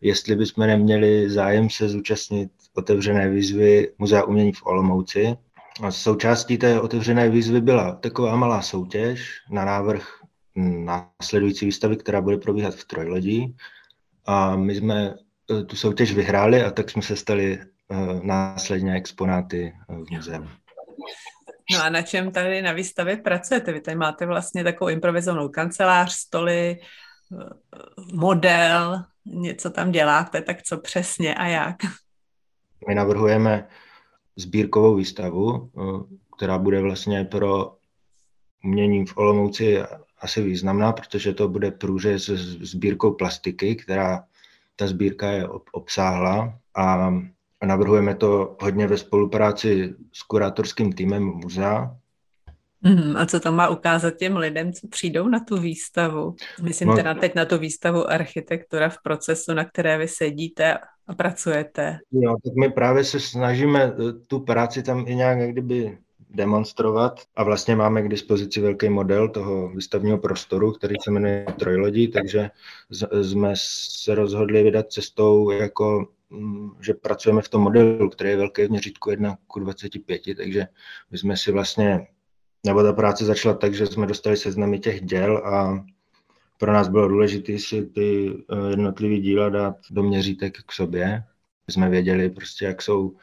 jestli 0.01 0.35
bychom 0.35 0.67
neměli 0.67 1.29
zájem 1.29 1.69
se 1.69 1.89
zúčastnit 1.89 2.51
otevřené 2.73 3.29
výzvy 3.29 3.91
Muzea 3.97 4.23
umění 4.23 4.53
v 4.53 4.65
Olomouci. 4.65 5.35
A 5.81 5.91
součástí 5.91 6.57
té 6.57 6.81
otevřené 6.81 7.29
výzvy 7.29 7.61
byla 7.61 7.91
taková 7.91 8.35
malá 8.35 8.61
soutěž 8.61 9.29
na 9.49 9.65
návrh 9.65 10.23
následující 10.55 11.65
výstavy, 11.65 11.97
která 11.97 12.21
bude 12.21 12.37
probíhat 12.37 12.75
v 12.75 12.85
Trojlodí. 12.85 13.55
A 14.25 14.55
my 14.55 14.75
jsme 14.75 15.15
eh, 15.51 15.63
tu 15.63 15.75
soutěž 15.75 16.13
vyhráli 16.13 16.63
a 16.63 16.71
tak 16.71 16.89
jsme 16.89 17.01
se 17.01 17.15
stali 17.15 17.59
uh, 17.87 18.23
následně 18.23 18.93
exponáty 18.93 19.73
eh, 19.89 19.95
v 19.95 20.11
muzeu. 20.11 20.47
No 21.71 21.83
a 21.83 21.89
na 21.89 22.01
čem 22.01 22.31
tady 22.31 22.61
na 22.61 22.71
výstavě 22.71 23.17
pracujete? 23.17 23.73
Vy 23.73 23.81
tady 23.81 23.97
máte 23.97 24.25
vlastně 24.25 24.63
takovou 24.63 24.89
improvizovanou 24.89 25.49
kancelář, 25.49 26.13
stoly, 26.13 26.79
model, 28.13 29.03
něco 29.25 29.69
tam 29.69 29.91
děláte, 29.91 30.41
tak 30.41 30.63
co 30.63 30.77
přesně 30.77 31.35
a 31.35 31.45
jak? 31.45 31.75
My 32.87 32.95
navrhujeme 32.95 33.67
sbírkovou 34.35 34.95
výstavu, 34.95 35.71
která 36.37 36.57
bude 36.57 36.81
vlastně 36.81 37.25
pro 37.25 37.75
umění 38.63 39.05
v 39.05 39.17
Olomouci 39.17 39.79
asi 40.23 40.41
významná, 40.41 40.91
protože 40.91 41.33
to 41.33 41.47
bude 41.47 41.71
průřez 41.71 42.29
s 42.29 42.71
sbírkou 42.71 43.11
plastiky, 43.11 43.75
která 43.75 44.23
ta 44.75 44.87
sbírka 44.87 45.31
je 45.31 45.47
obsáhla 45.71 46.59
a 46.75 47.13
navrhujeme 47.65 48.15
to 48.15 48.57
hodně 48.61 48.87
ve 48.87 48.97
spolupráci 48.97 49.95
s 50.13 50.23
kurátorským 50.23 50.93
týmem 50.93 51.23
muzea. 51.23 51.97
Mm, 52.81 53.17
a 53.17 53.25
co 53.25 53.39
to 53.39 53.51
má 53.51 53.69
ukázat 53.69 54.13
těm 54.17 54.37
lidem, 54.37 54.73
co 54.73 54.87
přijdou 54.87 55.27
na 55.27 55.39
tu 55.39 55.57
výstavu? 55.57 56.35
Myslím 56.61 56.89
no, 56.89 56.95
teda 56.95 57.13
teď 57.13 57.35
na 57.35 57.45
tu 57.45 57.57
výstavu 57.57 58.09
architektura 58.09 58.89
v 58.89 58.97
procesu, 59.03 59.53
na 59.53 59.65
které 59.65 59.97
vy 59.97 60.07
sedíte 60.07 60.77
a 61.07 61.15
pracujete. 61.15 61.99
Jo, 62.11 62.35
tak 62.43 62.53
my 62.59 62.69
právě 62.69 63.03
se 63.03 63.19
snažíme 63.19 63.93
tu 64.27 64.39
práci 64.39 64.83
tam 64.83 65.07
i 65.07 65.15
nějak 65.15 65.51
kdyby 65.51 65.97
demonstrovat 66.33 67.21
a 67.35 67.43
vlastně 67.43 67.75
máme 67.75 68.01
k 68.01 68.09
dispozici 68.09 68.61
velký 68.61 68.89
model 68.89 69.29
toho 69.29 69.69
výstavního 69.69 70.17
prostoru, 70.17 70.71
který 70.71 70.95
se 71.03 71.11
jmenuje 71.11 71.45
Trojlodí, 71.59 72.07
takže 72.07 72.49
jsme 73.21 73.53
se 73.55 74.15
rozhodli 74.15 74.63
vydat 74.63 74.91
cestou 74.91 75.51
jako 75.51 76.07
mm, 76.29 76.71
že 76.81 76.93
pracujeme 76.93 77.41
v 77.41 77.49
tom 77.49 77.61
modelu, 77.61 78.09
který 78.09 78.29
je 78.29 78.37
velký 78.37 78.65
v 78.65 78.69
měřítku 78.69 79.09
1 79.09 79.35
k 79.35 79.59
25, 79.59 80.21
takže 80.37 80.67
my 81.11 81.17
jsme 81.17 81.37
si 81.37 81.51
vlastně, 81.51 82.07
nebo 82.65 82.83
ta 82.83 82.93
práce 82.93 83.25
začala 83.25 83.55
tak, 83.55 83.73
že 83.73 83.85
jsme 83.85 84.07
dostali 84.07 84.37
seznamy 84.37 84.79
těch 84.79 85.01
děl 85.01 85.37
a 85.37 85.85
pro 86.57 86.73
nás 86.73 86.87
bylo 86.87 87.07
důležité 87.07 87.59
si 87.59 87.85
ty 87.85 88.33
eh, 88.51 88.69
jednotlivé 88.69 89.15
díla 89.15 89.49
dát 89.49 89.75
do 89.91 90.03
měřítek 90.03 90.57
k 90.65 90.71
sobě. 90.71 91.23
My 91.67 91.73
jsme 91.73 91.89
věděli 91.89 92.29
prostě, 92.29 92.65
jak 92.65 92.81
jsou 92.81 93.15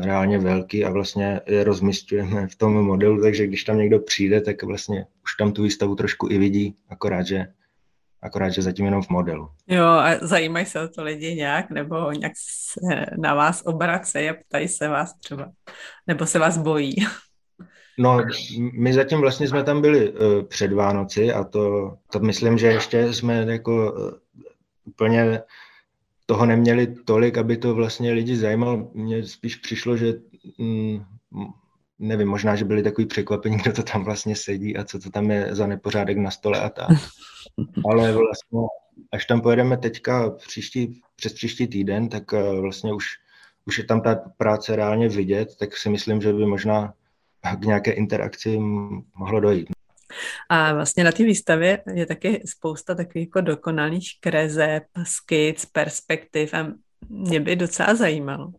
reálně 0.00 0.38
velký 0.38 0.84
a 0.84 0.90
vlastně 0.90 1.40
je 1.46 1.64
rozmistujeme 1.64 2.46
v 2.46 2.56
tom 2.56 2.72
modelu, 2.72 3.22
takže 3.22 3.46
když 3.46 3.64
tam 3.64 3.78
někdo 3.78 3.98
přijde, 3.98 4.40
tak 4.40 4.62
vlastně 4.62 5.06
už 5.24 5.34
tam 5.38 5.52
tu 5.52 5.62
výstavu 5.62 5.94
trošku 5.94 6.28
i 6.30 6.38
vidí, 6.38 6.74
akorát, 6.88 7.22
že 7.22 7.46
akorát, 8.22 8.48
že 8.48 8.62
zatím 8.62 8.84
jenom 8.84 9.02
v 9.02 9.10
modelu. 9.10 9.48
Jo, 9.68 9.84
a 9.84 10.26
zajímají 10.26 10.66
se 10.66 10.80
o 10.80 10.88
to 10.88 11.02
lidi 11.02 11.34
nějak, 11.34 11.70
nebo 11.70 12.12
nějak 12.12 12.32
se 12.36 13.06
na 13.18 13.34
vás 13.34 13.62
obracejí 13.66 14.30
a 14.30 14.34
ptají 14.34 14.68
se 14.68 14.88
vás 14.88 15.14
třeba, 15.14 15.52
nebo 16.06 16.26
se 16.26 16.38
vás 16.38 16.58
bojí? 16.58 16.96
No, 17.98 18.18
my 18.72 18.94
zatím 18.94 19.20
vlastně 19.20 19.48
jsme 19.48 19.64
tam 19.64 19.80
byli 19.80 20.12
uh, 20.12 20.42
před 20.42 20.72
Vánoci 20.72 21.32
a 21.32 21.44
to, 21.44 21.94
to 22.12 22.18
myslím, 22.18 22.58
že 22.58 22.66
ještě 22.66 23.12
jsme 23.12 23.46
jako 23.48 23.92
uh, 23.92 24.10
úplně 24.84 25.40
toho 26.26 26.46
neměli 26.46 26.86
tolik, 27.04 27.38
aby 27.38 27.56
to 27.56 27.74
vlastně 27.74 28.12
lidi 28.12 28.36
zajímalo. 28.36 28.90
Mně 28.94 29.26
spíš 29.26 29.56
přišlo, 29.56 29.96
že 29.96 30.14
mm, 30.58 31.04
nevím, 31.98 32.28
možná, 32.28 32.56
že 32.56 32.64
byli 32.64 32.82
takový 32.82 33.06
překvapení, 33.06 33.56
kdo 33.56 33.72
to 33.72 33.82
tam 33.82 34.04
vlastně 34.04 34.36
sedí 34.36 34.76
a 34.76 34.84
co 34.84 34.98
to 34.98 35.10
tam 35.10 35.30
je 35.30 35.54
za 35.54 35.66
nepořádek 35.66 36.18
na 36.18 36.30
stole 36.30 36.60
a 36.60 36.68
tak. 36.68 36.88
Ale 37.90 38.12
vlastně, 38.12 38.60
až 39.12 39.24
tam 39.26 39.40
pojedeme 39.40 39.76
teďka 39.76 40.30
příští, 40.30 41.00
přes 41.16 41.32
příští 41.32 41.66
týden, 41.66 42.08
tak 42.08 42.32
eh, 42.32 42.60
vlastně 42.60 42.92
už, 42.92 43.06
už 43.64 43.78
je 43.78 43.84
tam 43.84 44.00
ta 44.00 44.14
práce 44.14 44.76
reálně 44.76 45.08
vidět, 45.08 45.56
tak 45.58 45.76
si 45.76 45.90
myslím, 45.90 46.20
že 46.20 46.32
by 46.32 46.46
možná 46.46 46.94
k 47.60 47.64
nějaké 47.64 47.90
interakci 47.90 48.58
mohlo 49.14 49.40
dojít. 49.40 49.75
A 50.48 50.74
vlastně 50.74 51.04
na 51.04 51.12
té 51.12 51.24
výstavě 51.24 51.82
je 51.94 52.06
taky 52.06 52.42
spousta 52.46 52.94
takových 52.94 53.26
jako 53.26 53.40
dokonalých 53.40 54.08
krezeb, 54.20 54.82
skic, 55.04 55.66
perspektiv 55.66 56.54
a 56.54 56.72
mě 57.08 57.40
by 57.40 57.56
docela 57.56 57.94
zajímalo, 57.94 58.52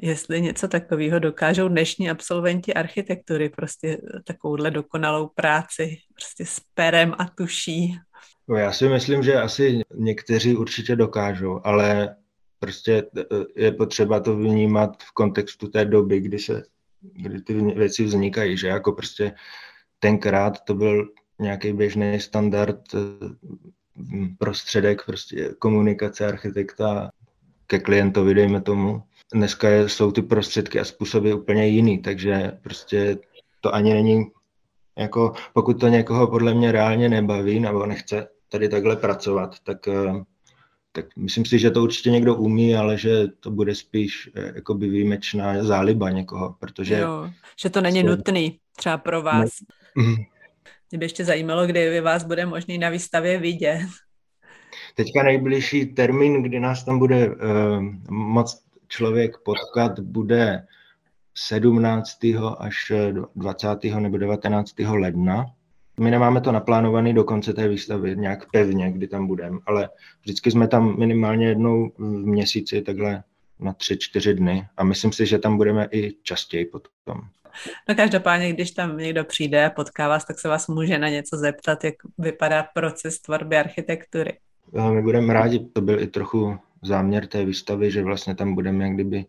jestli 0.00 0.40
něco 0.40 0.68
takového 0.68 1.18
dokážou 1.18 1.68
dnešní 1.68 2.10
absolventi 2.10 2.74
architektury, 2.74 3.48
prostě 3.48 3.98
takovouhle 4.24 4.70
dokonalou 4.70 5.28
práci, 5.34 5.96
prostě 6.14 6.46
s 6.46 6.60
perem 6.74 7.14
a 7.18 7.24
tuší. 7.24 7.98
No, 8.48 8.56
já 8.56 8.72
si 8.72 8.88
myslím, 8.88 9.22
že 9.22 9.34
asi 9.34 9.82
někteří 9.94 10.56
určitě 10.56 10.96
dokážou, 10.96 11.60
ale 11.64 12.16
prostě 12.58 13.04
je 13.56 13.72
potřeba 13.72 14.20
to 14.20 14.36
vnímat 14.36 15.02
v 15.02 15.12
kontextu 15.12 15.68
té 15.68 15.84
doby, 15.84 16.20
kdy 16.20 16.38
se 16.38 16.62
kdy 17.12 17.40
ty 17.40 17.54
věci 17.54 18.04
vznikají, 18.04 18.56
že 18.56 18.68
jako 18.68 18.92
prostě 18.92 19.32
tenkrát 19.98 20.60
to 20.64 20.74
byl 20.74 21.08
nějaký 21.38 21.72
běžný 21.72 22.20
standard 22.20 22.80
eh, 22.94 22.98
prostředek 24.38 25.06
prostě 25.06 25.54
komunikace 25.58 26.26
architekta 26.26 27.10
ke 27.66 27.78
klientovi, 27.78 28.34
dejme 28.34 28.60
tomu. 28.60 29.02
Dneska 29.34 29.68
jsou 29.70 30.12
ty 30.12 30.22
prostředky 30.22 30.80
a 30.80 30.84
způsoby 30.84 31.32
úplně 31.32 31.66
jiný, 31.66 31.98
takže 31.98 32.58
prostě 32.62 33.18
to 33.60 33.74
ani 33.74 33.94
není 33.94 34.24
jako, 34.98 35.32
pokud 35.52 35.80
to 35.80 35.88
někoho 35.88 36.26
podle 36.26 36.54
mě 36.54 36.72
reálně 36.72 37.08
nebaví 37.08 37.60
nebo 37.60 37.86
nechce 37.86 38.28
tady 38.48 38.68
takhle 38.68 38.96
pracovat, 38.96 39.56
tak, 39.64 39.88
eh, 39.88 40.24
tak 40.92 41.06
myslím 41.16 41.44
si, 41.44 41.58
že 41.58 41.70
to 41.70 41.82
určitě 41.82 42.10
někdo 42.10 42.34
umí, 42.34 42.76
ale 42.76 42.98
že 42.98 43.26
to 43.40 43.50
bude 43.50 43.74
spíš 43.74 44.30
eh, 44.34 44.52
jakoby 44.54 44.88
výjimečná 44.88 45.64
záliba 45.64 46.10
někoho, 46.10 46.56
protože... 46.60 46.98
Jo, 46.98 47.30
že 47.62 47.70
to 47.70 47.80
není 47.80 48.02
nutný 48.02 48.58
třeba 48.76 48.98
pro 48.98 49.22
vás. 49.22 49.50
Ne, 49.96 50.04
mhm. 50.04 50.14
Mě 50.94 50.98
by 50.98 51.04
ještě 51.04 51.24
zajímalo, 51.24 51.66
kdy 51.66 52.00
vás 52.00 52.24
bude 52.24 52.46
možný 52.46 52.78
na 52.78 52.88
výstavě 52.88 53.38
vidět. 53.38 53.86
Teďka 54.94 55.22
nejbližší 55.22 55.86
termín, 55.86 56.42
kdy 56.42 56.60
nás 56.60 56.84
tam 56.84 56.98
bude 56.98 57.28
uh, 57.28 57.34
moc 58.10 58.62
člověk 58.88 59.36
potkat, 59.44 60.00
bude 60.00 60.66
17. 61.34 62.18
až 62.58 62.92
20. 63.36 63.68
nebo 63.98 64.18
19. 64.18 64.72
ledna. 64.78 65.46
My 66.00 66.10
nemáme 66.10 66.40
to 66.40 66.52
naplánované 66.52 67.12
do 67.12 67.24
konce 67.24 67.52
té 67.52 67.68
výstavy, 67.68 68.16
nějak 68.16 68.50
pevně, 68.50 68.92
kdy 68.92 69.08
tam 69.08 69.26
budeme, 69.26 69.58
ale 69.66 69.88
vždycky 70.22 70.50
jsme 70.50 70.68
tam 70.68 70.98
minimálně 70.98 71.46
jednou 71.46 71.92
v 71.98 72.26
měsíci, 72.26 72.82
takhle 72.82 73.22
na 73.60 73.72
tři, 73.72 73.96
čtyři 73.98 74.34
dny 74.34 74.66
a 74.76 74.84
myslím 74.84 75.12
si, 75.12 75.26
že 75.26 75.38
tam 75.38 75.56
budeme 75.56 75.88
i 75.92 76.14
častěji 76.22 76.64
potom. 76.64 77.20
No 77.88 77.94
každopádně, 77.94 78.52
když 78.52 78.70
tam 78.70 78.98
někdo 78.98 79.24
přijde 79.24 79.66
a 79.66 79.70
potká 79.70 80.08
vás, 80.08 80.24
tak 80.24 80.38
se 80.38 80.48
vás 80.48 80.68
může 80.68 80.98
na 80.98 81.08
něco 81.08 81.36
zeptat, 81.36 81.84
jak 81.84 81.94
vypadá 82.18 82.62
proces 82.62 83.20
tvorby 83.20 83.56
architektury. 83.56 84.38
My 84.90 85.02
budeme 85.02 85.32
rádi, 85.32 85.58
to 85.72 85.80
byl 85.80 86.00
i 86.00 86.06
trochu 86.06 86.58
záměr 86.82 87.26
té 87.26 87.44
výstavy, 87.44 87.90
že 87.90 88.02
vlastně 88.02 88.34
tam 88.34 88.54
budeme 88.54 88.84
jak 88.84 88.94
kdyby 88.94 89.24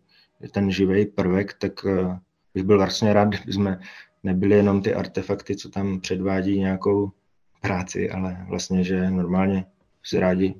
ten 0.52 0.70
živý 0.70 1.06
prvek, 1.06 1.54
tak 1.54 1.72
eh, 1.86 2.18
bych 2.54 2.64
byl 2.64 2.78
vlastně 2.78 3.12
rád, 3.12 3.28
kdyby 3.28 3.52
jsme 3.52 3.80
nebyli 4.22 4.56
jenom 4.56 4.82
ty 4.82 4.94
artefakty, 4.94 5.56
co 5.56 5.68
tam 5.68 6.00
předvádí 6.00 6.58
nějakou 6.58 7.10
práci, 7.60 8.10
ale 8.10 8.46
vlastně, 8.48 8.84
že 8.84 9.10
normálně 9.10 9.64
si 10.04 10.20
rádi 10.20 10.54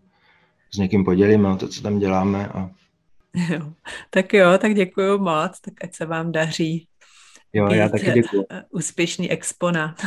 s 0.75 0.79
někým 0.79 1.05
podělíme 1.05 1.49
o 1.49 1.57
to, 1.57 1.69
co 1.69 1.83
tam 1.83 1.99
děláme 1.99 2.49
a 2.49 2.71
Jo. 3.37 3.73
Tak 4.11 4.35
jo, 4.35 4.59
tak 4.59 4.75
děkuji 4.75 5.19
moc, 5.19 5.61
tak 5.61 5.75
ať 5.85 5.95
se 5.95 6.07
vám 6.07 6.33
daří. 6.33 6.87
Jo, 7.57 7.69
já 7.73 7.89
taky 7.89 8.13
děkuji. 8.13 8.47
Eh, 8.51 8.63
úspěšný 8.71 9.31
exponát. 9.31 10.03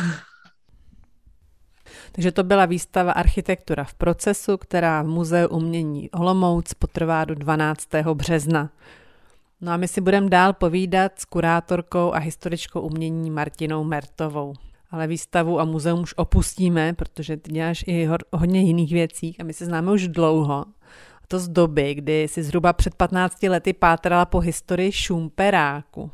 Takže 2.12 2.32
to 2.32 2.44
byla 2.44 2.66
výstava 2.66 3.12
Architektura 3.12 3.84
v 3.84 3.94
procesu, 3.94 4.56
která 4.56 5.02
v 5.02 5.06
Muzeu 5.06 5.48
umění 5.48 6.10
Olomouc 6.10 6.74
potrvá 6.74 7.24
do 7.24 7.34
12. 7.34 7.88
března. 8.14 8.70
No 9.60 9.72
a 9.72 9.76
my 9.76 9.88
si 9.88 10.00
budeme 10.00 10.28
dál 10.28 10.52
povídat 10.52 11.12
s 11.18 11.24
kurátorkou 11.24 12.12
a 12.14 12.18
historičkou 12.18 12.80
umění 12.80 13.30
Martinou 13.30 13.84
Mertovou. 13.84 14.54
Ale 14.90 15.06
výstavu 15.06 15.60
a 15.60 15.64
muzeum 15.64 16.00
už 16.00 16.14
opustíme, 16.16 16.92
protože 16.92 17.36
ty 17.36 17.52
děláš 17.52 17.84
i 17.86 18.08
hodně 18.32 18.60
jiných 18.60 18.92
věcí 18.92 19.36
a 19.40 19.44
my 19.44 19.52
se 19.52 19.64
známe 19.64 19.92
už 19.92 20.08
dlouho. 20.08 20.64
A 21.22 21.26
to 21.28 21.38
z 21.38 21.48
doby, 21.48 21.94
kdy 21.94 22.28
si 22.28 22.42
zhruba 22.42 22.72
před 22.72 22.94
15 22.94 23.42
lety 23.42 23.72
pátrala 23.72 24.24
po 24.24 24.40
historii 24.40 24.92
Šumperáku. 24.92 26.10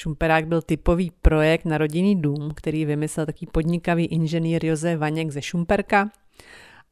Šumperák 0.00 0.46
byl 0.46 0.62
typový 0.62 1.12
projekt 1.22 1.64
na 1.64 1.78
rodinný 1.78 2.22
dům, 2.22 2.50
který 2.54 2.84
vymyslel 2.84 3.26
taký 3.26 3.46
podnikavý 3.46 4.06
inženýr 4.06 4.64
Josef 4.64 4.98
Vaněk 4.98 5.30
ze 5.30 5.42
Šumperka 5.42 6.10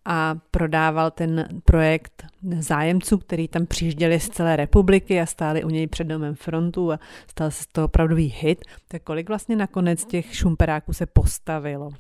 a 0.04 0.34
prodával 0.50 1.10
ten 1.10 1.48
projekt 1.64 2.26
zájemců, 2.58 3.18
který 3.18 3.48
tam 3.48 3.66
přijížděli 3.66 4.20
z 4.20 4.28
celé 4.28 4.56
republiky 4.56 5.20
a 5.20 5.26
stáli 5.26 5.64
u 5.64 5.68
něj 5.68 5.86
před 5.86 6.04
domem 6.04 6.34
frontu 6.34 6.92
a 6.92 7.00
stal 7.30 7.50
se 7.50 7.62
z 7.62 7.66
toho 7.66 7.84
opravdový 7.84 8.34
hit. 8.38 8.64
Tak 8.88 9.02
kolik 9.02 9.28
vlastně 9.28 9.56
nakonec 9.56 10.04
těch 10.04 10.34
šumperáků 10.34 10.92
se 10.92 11.06
postavilo? 11.06 11.90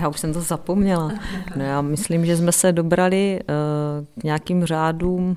Já 0.00 0.08
už 0.08 0.20
jsem 0.20 0.32
to 0.32 0.40
zapomněla. 0.40 1.12
No 1.56 1.64
já 1.64 1.80
myslím, 1.80 2.26
že 2.26 2.36
jsme 2.36 2.52
se 2.52 2.72
dobrali 2.72 3.40
uh, 3.40 4.20
k 4.20 4.24
nějakým 4.24 4.64
řádům 4.64 5.36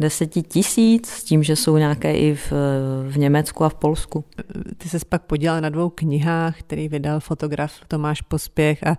deseti 0.00 0.42
tisíc, 0.42 1.08
s 1.08 1.24
tím, 1.24 1.42
že 1.42 1.56
jsou 1.56 1.76
nějaké 1.76 2.14
i 2.14 2.34
v, 2.34 2.52
v 3.08 3.18
Německu 3.18 3.64
a 3.64 3.68
v 3.68 3.74
Polsku. 3.74 4.24
Ty 4.76 4.88
se 4.88 4.98
pak 5.08 5.22
podělal 5.22 5.60
na 5.60 5.68
dvou 5.68 5.90
knihách, 5.90 6.58
který 6.58 6.88
vydal 6.88 7.20
fotograf 7.20 7.72
Tomáš 7.88 8.20
Pospěch 8.20 8.86
a 8.86 8.96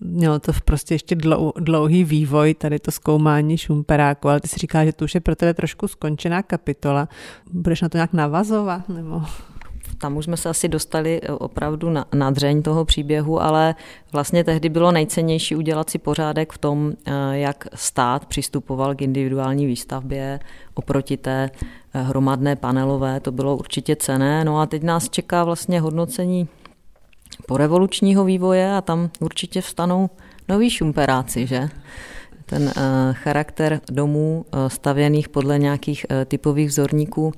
mělo 0.00 0.38
to 0.38 0.52
prostě 0.64 0.94
ještě 0.94 1.14
dlou, 1.14 1.52
dlouhý 1.58 2.04
vývoj, 2.04 2.54
tady 2.54 2.78
to 2.78 2.90
zkoumání 2.90 3.58
šumperáku, 3.58 4.28
ale 4.28 4.40
ty 4.40 4.48
si 4.48 4.56
říká, 4.56 4.84
že 4.84 4.92
to 4.92 5.04
už 5.04 5.14
je 5.14 5.20
pro 5.20 5.36
tebe 5.36 5.54
trošku 5.54 5.88
skončená 5.88 6.42
kapitola. 6.42 7.08
Budeš 7.52 7.80
na 7.80 7.88
to 7.88 7.96
nějak 7.96 8.12
navazovat? 8.12 8.88
Nebo 8.88 9.22
tam 9.98 10.16
už 10.16 10.24
jsme 10.24 10.36
se 10.36 10.48
asi 10.48 10.68
dostali 10.68 11.20
eh, 11.22 11.32
opravdu 11.32 11.90
na, 11.90 12.06
na 12.14 12.30
dřeň 12.30 12.62
toho 12.62 12.84
příběhu, 12.84 13.42
ale 13.42 13.74
vlastně 14.12 14.44
tehdy 14.44 14.68
bylo 14.68 14.92
nejcennější 14.92 15.56
udělat 15.56 15.90
si 15.90 15.98
pořádek 15.98 16.52
v 16.52 16.58
tom, 16.58 16.92
eh, 17.06 17.12
jak 17.32 17.68
stát 17.74 18.26
přistupoval 18.26 18.94
k 18.94 19.02
individuální 19.02 19.66
výstavbě 19.66 20.40
oproti 20.74 21.16
té 21.16 21.50
eh, 21.94 22.02
hromadné 22.02 22.56
panelové. 22.56 23.20
To 23.20 23.32
bylo 23.32 23.56
určitě 23.56 23.96
cené. 23.96 24.44
No 24.44 24.60
a 24.60 24.66
teď 24.66 24.82
nás 24.82 25.08
čeká 25.08 25.44
vlastně 25.44 25.80
hodnocení 25.80 26.48
po 27.46 27.56
revolučního 27.56 28.24
vývoje 28.24 28.72
a 28.72 28.80
tam 28.80 29.10
určitě 29.20 29.60
vstanou 29.60 30.10
noví 30.48 30.70
šumperáci, 30.70 31.46
že? 31.46 31.68
Ten 32.46 32.72
charakter 33.12 33.80
domů 33.90 34.44
stavěných 34.68 35.28
podle 35.28 35.58
nějakých 35.58 36.06
typových 36.26 36.68
vzorníků 36.68 37.32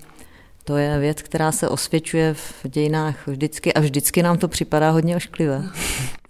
to 0.67 0.77
je 0.77 0.99
věc, 0.99 1.23
která 1.23 1.53
se 1.53 1.69
osvědčuje 1.69 2.35
v 2.35 2.69
dějinách 2.69 3.27
vždycky 3.27 3.75
a 3.75 3.81
vždycky 3.81 4.23
nám 4.23 4.39
to 4.39 4.49
připadá 4.49 4.91
hodně 4.91 5.17
ošklivé. 5.17 5.63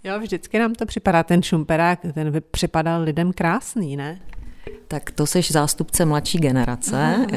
Jo, 0.03 0.19
vždycky 0.19 0.59
nám 0.59 0.75
to 0.75 0.85
připadá, 0.85 1.23
ten 1.23 1.43
šumperák, 1.43 1.99
ten 2.13 2.41
připadal 2.51 3.01
lidem 3.01 3.33
krásný, 3.33 3.97
ne? 3.97 4.19
Tak 4.87 5.11
to 5.11 5.25
seš 5.25 5.51
zástupce 5.51 6.05
mladší 6.05 6.37
generace. 6.37 7.27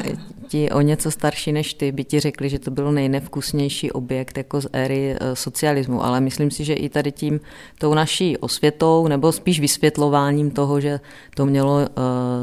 Ti 0.47 0.71
o 0.71 0.81
něco 0.81 1.11
starší 1.11 1.51
než 1.51 1.73
ty 1.73 1.91
by 1.91 2.03
ti 2.03 2.19
řekli, 2.19 2.49
že 2.49 2.59
to 2.59 2.71
byl 2.71 2.91
nejnevkusnější 2.91 3.91
objekt 3.91 4.37
jako 4.37 4.61
z 4.61 4.67
éry 4.73 5.15
eh, 5.15 5.35
socialismu, 5.35 6.03
ale 6.03 6.21
myslím 6.21 6.51
si, 6.51 6.63
že 6.63 6.73
i 6.73 6.89
tady 6.89 7.11
tím 7.11 7.39
tou 7.77 7.93
naší 7.93 8.37
osvětou 8.37 9.07
nebo 9.07 9.31
spíš 9.31 9.59
vysvětlováním 9.59 10.51
toho, 10.51 10.81
že 10.81 10.99
to 11.35 11.45
mělo 11.45 11.75
uh, 11.75 11.85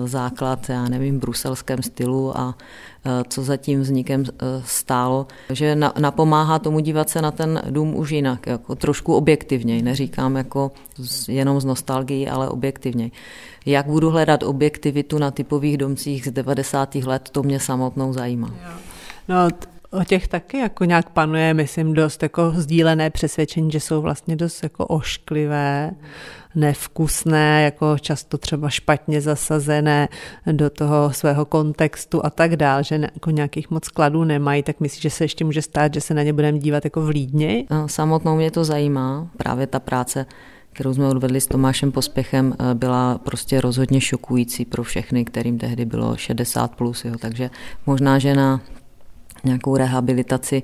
základ, 0.05 0.69
já 0.69 0.89
nevím, 0.89 1.17
v 1.17 1.21
bruselském 1.21 1.83
stylu 1.83 2.39
a 2.39 2.55
co 3.29 3.43
za 3.43 3.57
tím 3.57 3.81
vznikem 3.81 4.25
eh, 4.29 4.63
stálo, 4.65 5.27
že 5.51 5.77
napomáhá 5.99 6.59
tomu 6.59 6.81
dívat 6.81 7.11
se 7.11 7.23
na 7.23 7.31
ten 7.31 7.63
dům 7.71 7.97
už 7.97 8.11
jinak, 8.11 8.47
jako 8.47 8.75
trošku 8.75 9.15
objektivněji, 9.15 9.83
neříkám 9.83 10.37
jako 10.37 10.73
jenom 11.29 11.61
z 11.61 11.65
nostalgií, 11.65 12.29
ale 12.29 12.49
objektivněji. 12.49 13.11
Jak 13.67 13.87
budu 13.87 14.11
hledat 14.11 14.43
objektivitu 14.43 15.19
na 15.19 15.31
typových 15.31 15.77
domcích 15.77 16.25
z 16.25 16.31
90. 16.31 16.95
let, 16.95 17.29
to 17.33 17.43
mě 17.43 17.61
samotnou 17.61 18.13
zajímá. 18.13 18.51
No, 19.29 19.49
O 19.91 20.05
těch 20.05 20.29
taky 20.29 20.59
jako 20.59 20.85
nějak 20.85 21.11
panuje, 21.11 21.55
myslím, 21.55 21.95
dost 21.95 22.23
jako 22.23 22.53
sdílené 22.57 23.11
přesvědčení, 23.11 23.71
že 23.71 23.81
jsou 23.81 24.03
vlastně 24.03 24.37
dost 24.37 24.63
jako 24.63 24.87
ošklivé, 24.87 25.91
nevkusné, 26.55 27.63
jako 27.63 27.99
často 27.99 28.39
třeba 28.39 28.69
špatně 28.69 29.21
zasazené 29.21 30.09
do 30.53 30.71
toho 30.71 31.13
svého 31.13 31.45
kontextu 31.45 32.27
a 32.27 32.31
tak 32.31 32.57
dál, 32.57 32.83
že 32.83 32.95
jako 33.15 33.31
nějakých 33.31 33.71
moc 33.71 33.85
skladů 33.85 34.25
nemají, 34.25 34.63
tak 34.63 34.81
myslím, 34.81 35.01
že 35.01 35.11
se 35.11 35.25
ještě 35.25 35.45
může 35.45 35.63
stát, 35.63 35.95
že 35.95 36.01
se 36.01 36.15
na 36.15 36.23
ně 36.23 36.33
budeme 36.33 36.59
dívat 36.59 36.85
jako 36.85 37.03
vlídně. 37.03 37.65
No, 37.71 37.89
samotnou 37.89 38.37
mě 38.37 38.51
to 38.51 38.65
zajímá, 38.65 39.31
právě 39.37 39.67
ta 39.67 39.81
práce 39.81 40.27
kterou 40.73 40.95
jsme 40.95 41.09
odvedli 41.09 41.41
s 41.41 41.47
Tomášem 41.47 41.93
Pospěchem, 41.93 42.55
eh, 42.59 42.75
byla 42.75 43.19
prostě 43.19 43.61
rozhodně 43.61 44.01
šokující 44.01 44.65
pro 44.65 44.83
všechny, 44.83 45.25
kterým 45.25 45.59
tehdy 45.59 45.85
bylo 45.85 46.17
60 46.17 46.77
plus. 46.77 47.05
Jo. 47.05 47.15
Takže 47.21 47.51
možná, 47.87 48.19
že 48.19 48.35
na 48.35 48.61
nějakou 49.45 49.77
rehabilitaci 49.77 50.63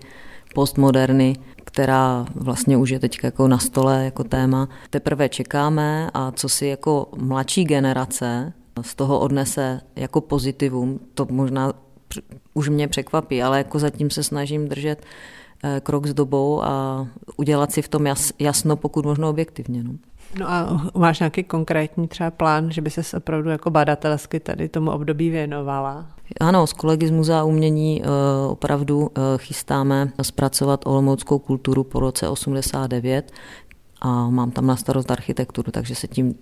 postmoderny, 0.54 1.36
která 1.64 2.26
vlastně 2.34 2.76
už 2.76 2.90
je 2.90 2.98
teď 2.98 3.18
jako 3.22 3.48
na 3.48 3.58
stole 3.58 4.04
jako 4.04 4.24
téma. 4.24 4.68
Teprve 4.90 5.28
čekáme 5.28 6.10
a 6.14 6.32
co 6.32 6.48
si 6.48 6.66
jako 6.66 7.08
mladší 7.16 7.64
generace 7.64 8.52
z 8.80 8.94
toho 8.94 9.20
odnese 9.20 9.80
jako 9.96 10.20
pozitivum, 10.20 11.00
to 11.14 11.26
možná 11.30 11.72
už 12.54 12.68
mě 12.68 12.88
překvapí, 12.88 13.42
ale 13.42 13.58
jako 13.58 13.78
zatím 13.78 14.10
se 14.10 14.22
snažím 14.22 14.68
držet 14.68 15.04
eh, 15.64 15.80
krok 15.80 16.06
s 16.06 16.14
dobou 16.14 16.64
a 16.64 17.06
udělat 17.36 17.72
si 17.72 17.82
v 17.82 17.88
tom 17.88 18.06
jasno, 18.38 18.76
pokud 18.76 19.04
možno 19.04 19.30
objektivně. 19.30 19.82
No. 19.82 19.92
No 20.38 20.50
a 20.50 20.82
máš 20.94 21.18
nějaký 21.20 21.44
konkrétní 21.44 22.08
třeba 22.08 22.30
plán, 22.30 22.70
že 22.70 22.80
by 22.80 22.90
se 22.90 23.16
opravdu 23.16 23.50
jako 23.50 23.70
badatelsky 23.70 24.40
tady 24.40 24.68
tomu 24.68 24.90
období 24.90 25.30
věnovala? 25.30 26.06
Ano, 26.40 26.66
s 26.66 26.72
kolegy 26.72 27.06
z 27.06 27.10
Muzea 27.10 27.44
umění 27.44 28.02
eh, 28.02 28.06
opravdu 28.48 29.10
eh, 29.14 29.20
chystáme 29.36 30.12
zpracovat 30.22 30.86
olomouckou 30.86 31.38
kulturu 31.38 31.84
po 31.84 32.00
roce 32.00 32.28
89 32.28 33.32
a 34.00 34.30
mám 34.30 34.50
tam 34.50 34.66
na 34.66 34.76
starost 34.76 35.10
architekturu, 35.10 35.70
takže 35.70 35.94
se 35.94 36.08
tím 36.08 36.34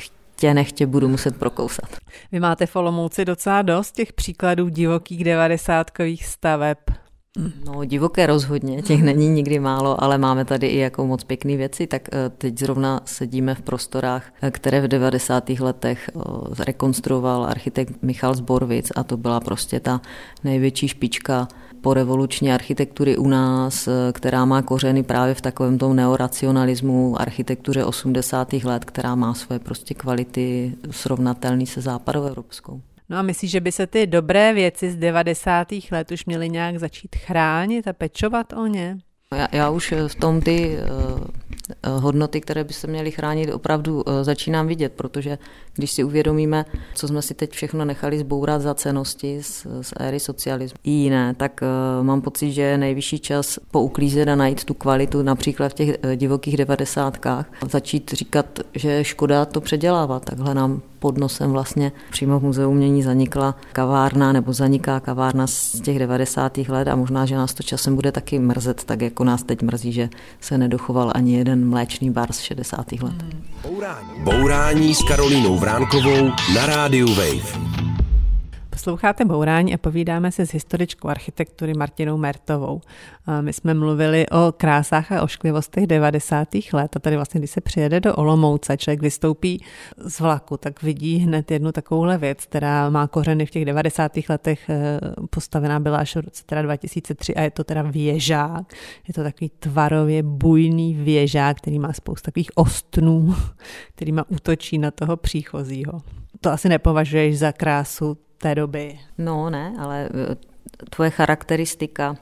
chtě 0.00 0.54
nechtě 0.54 0.86
budu 0.86 1.08
muset 1.08 1.36
prokousat. 1.38 1.96
Vy 2.32 2.40
máte 2.40 2.66
v 2.66 2.76
Olomouci 2.76 3.24
docela 3.24 3.62
dost 3.62 3.92
těch 3.92 4.12
příkladů 4.12 4.68
divokých 4.68 5.24
devadesátkových 5.24 6.26
staveb. 6.26 6.78
No 7.64 7.84
divoké 7.84 8.26
rozhodně, 8.26 8.82
těch 8.82 9.02
není 9.02 9.28
nikdy 9.28 9.58
málo, 9.58 10.04
ale 10.04 10.18
máme 10.18 10.44
tady 10.44 10.66
i 10.66 10.78
jako 10.78 11.06
moc 11.06 11.24
pěkné 11.24 11.56
věci, 11.56 11.86
tak 11.86 12.08
eh, 12.12 12.30
teď 12.38 12.58
zrovna 12.58 13.00
sedíme 13.04 13.54
v 13.54 13.62
prostorách, 13.62 14.32
eh, 14.42 14.50
které 14.50 14.80
v 14.80 14.88
90. 14.88 15.50
letech 15.60 16.10
eh, 16.16 16.20
rekonstruoval 16.64 17.44
architekt 17.44 18.02
Michal 18.02 18.34
Zborvic 18.34 18.92
a 18.96 19.02
to 19.02 19.16
byla 19.16 19.40
prostě 19.40 19.80
ta 19.80 20.00
největší 20.44 20.88
špička 20.88 21.48
po 21.80 21.94
revoluční 21.94 22.52
architektury 22.52 23.16
u 23.16 23.28
nás, 23.28 23.88
která 24.12 24.44
má 24.44 24.62
kořeny 24.62 25.02
právě 25.02 25.34
v 25.34 25.40
takovém 25.40 25.78
tom 25.78 25.96
neoracionalismu 25.96 27.20
architektuře 27.20 27.84
80. 27.84 28.52
let, 28.52 28.84
která 28.84 29.14
má 29.14 29.34
svoje 29.34 29.58
prostě 29.58 29.94
kvality 29.94 30.74
srovnatelné 30.90 31.66
se 31.66 31.80
západoevropskou. 31.80 32.80
No 33.10 33.16
a 33.16 33.22
myslíš, 33.22 33.50
že 33.50 33.60
by 33.60 33.72
se 33.72 33.86
ty 33.86 34.06
dobré 34.06 34.52
věci 34.54 34.90
z 34.90 34.96
90. 34.96 35.68
let 35.90 36.10
už 36.10 36.24
měly 36.24 36.48
nějak 36.48 36.78
začít 36.78 37.16
chránit 37.16 37.88
a 37.88 37.92
pečovat 37.92 38.52
o 38.52 38.66
ně? 38.66 38.98
Já, 39.34 39.48
já 39.52 39.70
už 39.70 39.94
v 40.08 40.14
tom 40.14 40.40
ty 40.40 40.76
uh, 41.86 42.02
hodnoty, 42.02 42.40
které 42.40 42.64
by 42.64 42.72
se 42.72 42.86
měly 42.86 43.10
chránit, 43.10 43.52
opravdu 43.52 44.02
uh, 44.02 44.22
začínám 44.22 44.66
vidět, 44.66 44.92
protože 44.92 45.38
když 45.74 45.90
si 45.90 46.04
uvědomíme, 46.04 46.64
co 46.94 47.08
jsme 47.08 47.22
si 47.22 47.34
teď 47.34 47.52
všechno 47.52 47.84
nechali 47.84 48.18
zbourat 48.18 48.62
za 48.62 48.74
cenosti 48.74 49.42
z, 49.42 49.66
z 49.82 49.92
éry 50.00 50.20
socialismu 50.20 50.78
i 50.84 50.90
jiné, 50.90 51.34
tak 51.34 51.60
uh, 51.62 52.06
mám 52.06 52.20
pocit, 52.20 52.52
že 52.52 52.62
je 52.62 52.78
nejvyšší 52.78 53.18
čas 53.18 53.58
pouklízet 53.70 54.28
a 54.28 54.36
najít 54.36 54.64
tu 54.64 54.74
kvalitu 54.74 55.22
například 55.22 55.68
v 55.68 55.74
těch 55.74 55.96
divokých 56.16 56.56
devadesátkách. 56.56 57.52
Začít 57.70 58.12
říkat, 58.12 58.46
že 58.74 59.04
škoda 59.04 59.44
to 59.44 59.60
předělávat. 59.60 60.24
Takhle 60.24 60.54
nám 60.54 60.82
pod 61.00 61.18
nosem 61.18 61.50
vlastně 61.50 61.92
přímo 62.10 62.40
v 62.40 62.42
muzeu 62.42 62.70
umění 62.70 63.02
zanikla 63.02 63.54
kavárna 63.72 64.32
nebo 64.32 64.52
zaniká 64.52 65.00
kavárna 65.00 65.46
z 65.46 65.80
těch 65.80 65.98
90. 65.98 66.58
let 66.58 66.88
a 66.88 66.96
možná, 66.96 67.26
že 67.26 67.36
nás 67.36 67.54
to 67.54 67.62
časem 67.62 67.94
bude 67.94 68.12
taky 68.12 68.38
mrzet, 68.38 68.84
tak 68.84 69.02
jako 69.02 69.24
nás 69.24 69.42
teď 69.42 69.62
mrzí, 69.62 69.92
že 69.92 70.08
se 70.40 70.58
nedochoval 70.58 71.12
ani 71.14 71.36
jeden 71.36 71.68
mléčný 71.68 72.10
bar 72.10 72.32
z 72.32 72.40
60. 72.40 72.92
let. 72.92 73.24
Bourání, 73.68 74.08
Bourání 74.24 74.94
s 74.94 75.02
Karolínou 75.02 75.58
Vránkovou 75.58 76.30
na 76.54 76.66
rádiu 76.66 77.14
Wave. 77.14 77.99
Posloucháte 78.70 79.24
Bourání 79.24 79.74
a 79.74 79.78
povídáme 79.78 80.32
se 80.32 80.46
s 80.46 80.52
historičkou 80.52 81.08
architektury 81.08 81.74
Martinou 81.74 82.16
Mertovou. 82.16 82.80
My 83.40 83.52
jsme 83.52 83.74
mluvili 83.74 84.26
o 84.28 84.52
krásách 84.56 85.12
a 85.12 85.22
ošklivostech 85.22 85.86
90. 85.86 86.48
let 86.72 86.96
a 86.96 86.98
tady 86.98 87.16
vlastně, 87.16 87.40
když 87.40 87.50
se 87.50 87.60
přijede 87.60 88.00
do 88.00 88.14
Olomouce, 88.14 88.76
člověk 88.76 89.02
vystoupí 89.02 89.64
z 89.98 90.20
vlaku, 90.20 90.56
tak 90.56 90.82
vidí 90.82 91.16
hned 91.16 91.50
jednu 91.50 91.72
takovouhle 91.72 92.18
věc, 92.18 92.46
která 92.46 92.90
má 92.90 93.06
kořeny 93.06 93.46
v 93.46 93.50
těch 93.50 93.64
90. 93.64 94.28
letech, 94.28 94.70
eh, 94.70 95.00
postavená 95.30 95.80
byla 95.80 95.98
až 95.98 96.16
v 96.16 96.20
roce 96.20 96.42
teda 96.46 96.62
2003 96.62 97.34
a 97.34 97.42
je 97.42 97.50
to 97.50 97.64
teda 97.64 97.82
věžák. 97.82 98.74
Je 99.08 99.14
to 99.14 99.22
takový 99.22 99.50
tvarově 99.58 100.22
bujný 100.22 100.94
věžák, 100.94 101.56
který 101.56 101.78
má 101.78 101.92
spoustu 101.92 102.24
takových 102.24 102.50
ostnů, 102.54 103.34
kterýma 103.94 104.24
útočí 104.28 104.78
na 104.78 104.90
toho 104.90 105.16
příchozího. 105.16 106.02
To 106.40 106.50
asi 106.50 106.68
nepovažuješ 106.68 107.38
za 107.38 107.52
krásu 107.52 108.16
té 108.42 108.54
doby. 108.54 108.98
No 109.18 109.50
ne, 109.50 109.74
ale 109.78 110.08
eh, 110.32 110.36
tvoje 110.90 111.10
charakteristika 111.10 112.16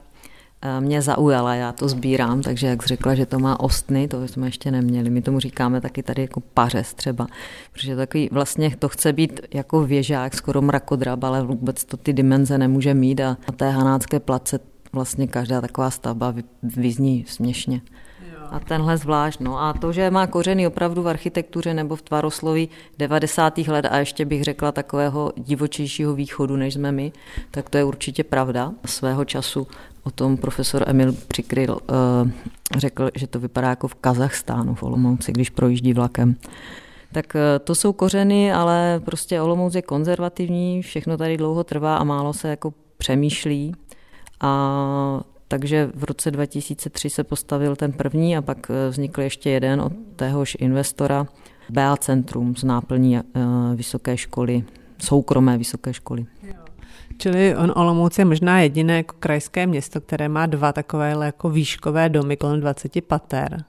eh, 0.61 0.81
mě 0.81 1.01
zaujala, 1.01 1.55
já 1.55 1.71
to 1.71 1.89
sbírám, 1.89 2.41
takže 2.41 2.67
jak 2.67 2.83
jsi 2.83 2.87
řekla, 2.87 3.15
že 3.15 3.25
to 3.25 3.39
má 3.39 3.59
ostny, 3.59 4.07
to 4.07 4.27
jsme 4.27 4.47
ještě 4.47 4.71
neměli. 4.71 5.09
My 5.09 5.21
tomu 5.21 5.39
říkáme 5.39 5.81
taky 5.81 6.03
tady 6.03 6.21
jako 6.21 6.39
pařez 6.39 6.93
třeba, 6.93 7.27
protože 7.73 7.95
takový 7.95 8.29
vlastně 8.31 8.75
to 8.79 8.89
chce 8.89 9.13
být 9.13 9.41
jako 9.53 9.83
věžák, 9.83 10.33
skoro 10.33 10.61
mrakodrab, 10.61 11.23
ale 11.23 11.43
vůbec 11.43 11.85
to 11.85 11.97
ty 11.97 12.13
dimenze 12.13 12.57
nemůže 12.57 12.93
mít 12.93 13.21
a 13.21 13.29
na 13.29 13.55
té 13.55 13.69
hanácké 13.69 14.19
place 14.19 14.59
vlastně 14.93 15.27
každá 15.27 15.61
taková 15.61 15.91
stavba 15.91 16.33
vyzní 16.63 17.25
směšně. 17.27 17.81
A 18.51 18.59
tenhle 18.59 18.97
zvlášť. 18.97 19.39
No 19.39 19.59
a 19.59 19.73
to, 19.73 19.91
že 19.91 20.11
má 20.11 20.27
kořeny 20.27 20.67
opravdu 20.67 21.03
v 21.03 21.07
architektuře 21.07 21.73
nebo 21.73 21.95
v 21.95 22.01
tvarosloví 22.01 22.69
90. 22.97 23.57
let 23.57 23.85
a 23.85 23.97
ještě 23.97 24.25
bych 24.25 24.43
řekla 24.43 24.71
takového 24.71 25.31
divočejšího 25.37 26.13
východu, 26.13 26.55
než 26.55 26.73
jsme 26.73 26.91
my, 26.91 27.11
tak 27.51 27.69
to 27.69 27.77
je 27.77 27.83
určitě 27.83 28.23
pravda. 28.23 28.71
Svého 28.85 29.25
času 29.25 29.67
o 30.03 30.11
tom 30.11 30.37
profesor 30.37 30.83
Emil 30.87 31.15
Přikryl 31.27 31.73
uh, 31.73 32.29
řekl, 32.77 33.09
že 33.15 33.27
to 33.27 33.39
vypadá 33.39 33.69
jako 33.69 33.87
v 33.87 33.95
Kazachstánu 33.95 34.75
v 34.75 34.83
Olomouci, 34.83 35.31
když 35.31 35.49
projíždí 35.49 35.93
vlakem. 35.93 36.35
Tak 37.11 37.35
eh, 37.35 37.59
to 37.59 37.75
jsou 37.75 37.93
kořeny, 37.93 38.53
ale 38.53 39.01
prostě 39.05 39.41
Olomouc 39.41 39.75
je 39.75 39.81
konzervativní, 39.81 40.81
všechno 40.81 41.17
tady 41.17 41.37
dlouho 41.37 41.63
trvá 41.63 41.97
a 41.97 42.03
málo 42.03 42.33
se 42.33 42.49
jako 42.49 42.73
přemýšlí. 42.97 43.75
A 44.41 45.21
takže 45.49 45.89
v 45.95 46.03
roce 46.03 46.31
2003 46.31 47.09
se 47.09 47.23
postavil 47.23 47.75
ten 47.75 47.91
první 47.91 48.37
a 48.37 48.41
pak 48.41 48.71
eh, 48.71 48.89
vznikl 48.89 49.21
ještě 49.21 49.49
jeden 49.49 49.81
od 49.81 49.93
téhož 50.15 50.57
investora, 50.59 51.27
BA 51.69 51.97
Centrum 51.97 52.55
z 52.55 52.63
náplní 52.63 53.17
eh, 53.17 53.21
vysoké 53.75 54.17
školy, 54.17 54.63
soukromé 54.97 55.57
vysoké 55.57 55.93
školy. 55.93 56.25
Čili 57.17 57.55
on 57.55 57.73
Olomouc 57.75 58.19
je 58.19 58.25
možná 58.25 58.59
jediné 58.59 58.97
jako 58.97 59.15
krajské 59.19 59.67
město, 59.67 60.01
které 60.01 60.29
má 60.29 60.45
dva 60.45 60.73
takové 60.73 61.15
jako 61.25 61.49
výškové 61.49 62.09
domy 62.09 62.37
kolem 62.37 62.59
20 62.59 63.05
pater 63.07 63.63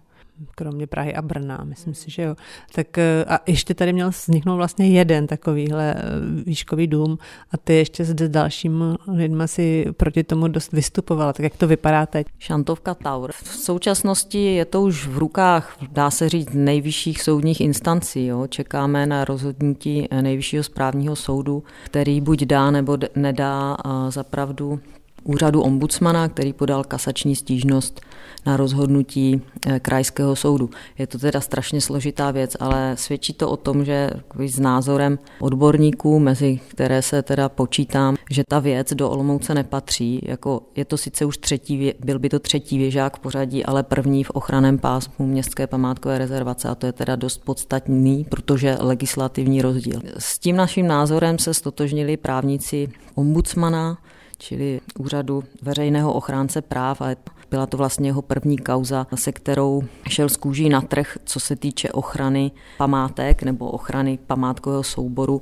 kromě 0.54 0.86
Prahy 0.86 1.14
a 1.14 1.22
Brna, 1.22 1.64
myslím 1.64 1.94
si, 1.94 2.10
že 2.10 2.22
jo. 2.22 2.36
Tak 2.74 2.98
eh, 2.98 3.24
a 3.28 3.38
ještě 3.46 3.74
tady 3.74 3.92
měl 3.92 4.10
vzniknout 4.10 4.56
vlastně 4.56 4.88
jeden 4.88 5.26
takovýhle 5.26 5.94
eh, 5.94 6.02
výškový 6.46 6.86
dům 6.86 7.18
a 7.52 7.56
ty 7.56 7.74
ještě 7.74 8.04
s 8.04 8.14
dalším 8.14 8.96
lidma 9.08 9.46
si 9.46 9.86
proti 9.96 10.24
tomu 10.24 10.48
dost 10.48 10.72
vystupovala. 10.72 11.32
Tak 11.32 11.44
jak 11.44 11.56
to 11.56 11.66
vypadá 11.66 12.06
teď? 12.06 12.26
Šantovka 12.38 12.94
Tower. 12.94 13.32
V 13.32 13.48
současnosti 13.48 14.54
je 14.54 14.64
to 14.64 14.82
už 14.82 15.06
v 15.06 15.18
rukách, 15.18 15.76
dá 15.92 16.10
se 16.10 16.28
říct, 16.28 16.50
nejvyšších 16.54 17.22
soudních 17.22 17.60
instancí. 17.60 18.26
Jo. 18.26 18.46
Čekáme 18.46 19.06
na 19.06 19.24
rozhodnutí 19.24 20.08
nejvyššího 20.20 20.62
správního 20.62 21.16
soudu, 21.16 21.64
který 21.84 22.20
buď 22.20 22.44
dá 22.44 22.70
nebo 22.70 22.98
nedá 23.16 23.76
zapravdu 24.08 24.80
úřadu 25.24 25.62
ombudsmana, 25.62 26.28
který 26.28 26.52
podal 26.52 26.84
kasační 26.84 27.36
stížnost 27.36 28.00
na 28.46 28.56
rozhodnutí 28.56 29.42
eh, 29.66 29.80
krajského 29.80 30.36
soudu. 30.36 30.70
Je 30.98 31.06
to 31.06 31.18
teda 31.18 31.40
strašně 31.40 31.80
složitá 31.80 32.30
věc, 32.30 32.56
ale 32.60 32.96
svědčí 32.96 33.32
to 33.32 33.50
o 33.50 33.56
tom, 33.56 33.84
že 33.84 34.10
s 34.46 34.58
názorem 34.58 35.18
odborníků, 35.40 36.18
mezi 36.18 36.60
které 36.68 37.02
se 37.02 37.22
teda 37.22 37.48
počítám, 37.48 38.16
že 38.30 38.42
ta 38.48 38.58
věc 38.58 38.92
do 38.92 39.10
Olomouce 39.10 39.54
nepatří. 39.54 40.20
Jako 40.22 40.62
je 40.76 40.84
to 40.84 40.96
sice 40.96 41.24
už 41.24 41.38
třetí, 41.38 41.92
byl 42.04 42.18
by 42.18 42.28
to 42.28 42.38
třetí 42.38 42.78
věžák 42.78 43.16
v 43.16 43.20
pořadí, 43.20 43.64
ale 43.64 43.82
první 43.82 44.24
v 44.24 44.30
ochraném 44.30 44.78
pásmu 44.78 45.26
městské 45.26 45.66
památkové 45.66 46.18
rezervace 46.18 46.68
a 46.68 46.74
to 46.74 46.86
je 46.86 46.92
teda 46.92 47.16
dost 47.16 47.44
podstatný, 47.44 48.26
protože 48.28 48.76
legislativní 48.80 49.62
rozdíl. 49.62 50.00
S 50.18 50.38
tím 50.38 50.56
naším 50.56 50.86
názorem 50.86 51.38
se 51.38 51.54
stotožnili 51.54 52.16
právníci 52.16 52.88
ombudsmana, 53.14 53.98
čili 54.38 54.80
úřadu 54.98 55.44
veřejného 55.62 56.12
ochránce 56.12 56.62
práv 56.62 57.00
a 57.00 57.10
byla 57.50 57.66
to 57.66 57.76
vlastně 57.76 58.08
jeho 58.08 58.22
první 58.22 58.58
kauza, 58.58 59.06
se 59.14 59.32
kterou 59.32 59.82
šel 60.08 60.28
z 60.28 60.36
kůží 60.36 60.68
na 60.68 60.80
trh, 60.80 61.18
co 61.24 61.40
se 61.40 61.56
týče 61.56 61.92
ochrany 61.92 62.50
památek 62.78 63.42
nebo 63.42 63.70
ochrany 63.70 64.18
památkového 64.26 64.82
souboru 64.82 65.40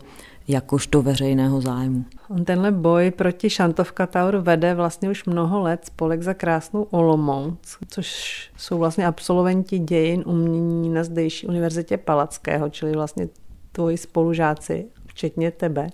jakožto 0.49 1.03
veřejného 1.03 1.61
zájmu. 1.61 2.05
On 2.31 2.45
tenhle 2.45 2.73
boj 2.73 3.11
proti 3.11 3.51
Šantovka 3.51 4.07
Tower 4.07 4.37
vede 4.37 4.75
vlastně 4.75 5.11
už 5.11 5.25
mnoho 5.25 5.61
let 5.61 5.85
spolek 5.85 6.23
za 6.23 6.35
krásnou 6.35 6.83
Olomouc, 6.83 7.79
což 7.89 8.51
jsou 8.57 8.79
vlastně 8.79 9.07
absolventi 9.07 9.79
dějin 9.79 10.23
umění 10.27 10.89
na 10.89 11.05
zdejší 11.05 11.47
univerzitě 11.47 11.97
Palackého, 11.97 12.69
čili 12.71 12.93
vlastně 12.93 13.29
tvoji 13.73 13.97
spolužáci, 13.97 14.87
včetně 15.07 15.51
tebe. 15.51 15.91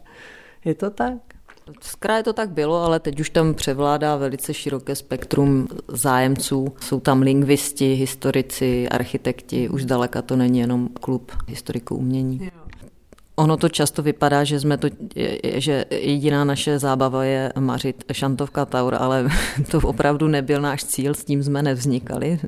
Je 0.64 0.74
to 0.74 0.90
tak? 0.90 1.33
Z 1.80 1.94
kraje 1.94 2.22
to 2.22 2.32
tak 2.32 2.50
bylo, 2.50 2.82
ale 2.82 3.00
teď 3.00 3.20
už 3.20 3.30
tam 3.30 3.54
převládá 3.54 4.16
velice 4.16 4.54
široké 4.54 4.96
spektrum 4.96 5.68
zájemců. 5.88 6.72
Jsou 6.80 7.00
tam 7.00 7.22
lingvisti, 7.22 7.94
historici, 7.94 8.88
architekti, 8.88 9.68
už 9.68 9.82
zdaleka 9.82 10.22
to 10.22 10.36
není 10.36 10.58
jenom 10.58 10.88
klub 11.00 11.32
historiků 11.48 11.96
umění. 11.96 12.50
Ono 13.36 13.56
to 13.56 13.68
často 13.68 14.02
vypadá, 14.02 14.44
že 14.44 14.60
jsme 14.60 14.78
to, 14.78 14.88
že 15.42 15.84
jediná 15.90 16.44
naše 16.44 16.78
zábava 16.78 17.24
je 17.24 17.52
mařit 17.58 18.04
šantovka 18.12 18.64
taur, 18.64 18.94
ale 18.94 19.28
to 19.70 19.78
opravdu 19.78 20.28
nebyl 20.28 20.60
náš 20.60 20.84
cíl, 20.84 21.14
s 21.14 21.24
tím 21.24 21.42
jsme 21.42 21.62
nevznikali. 21.62 22.40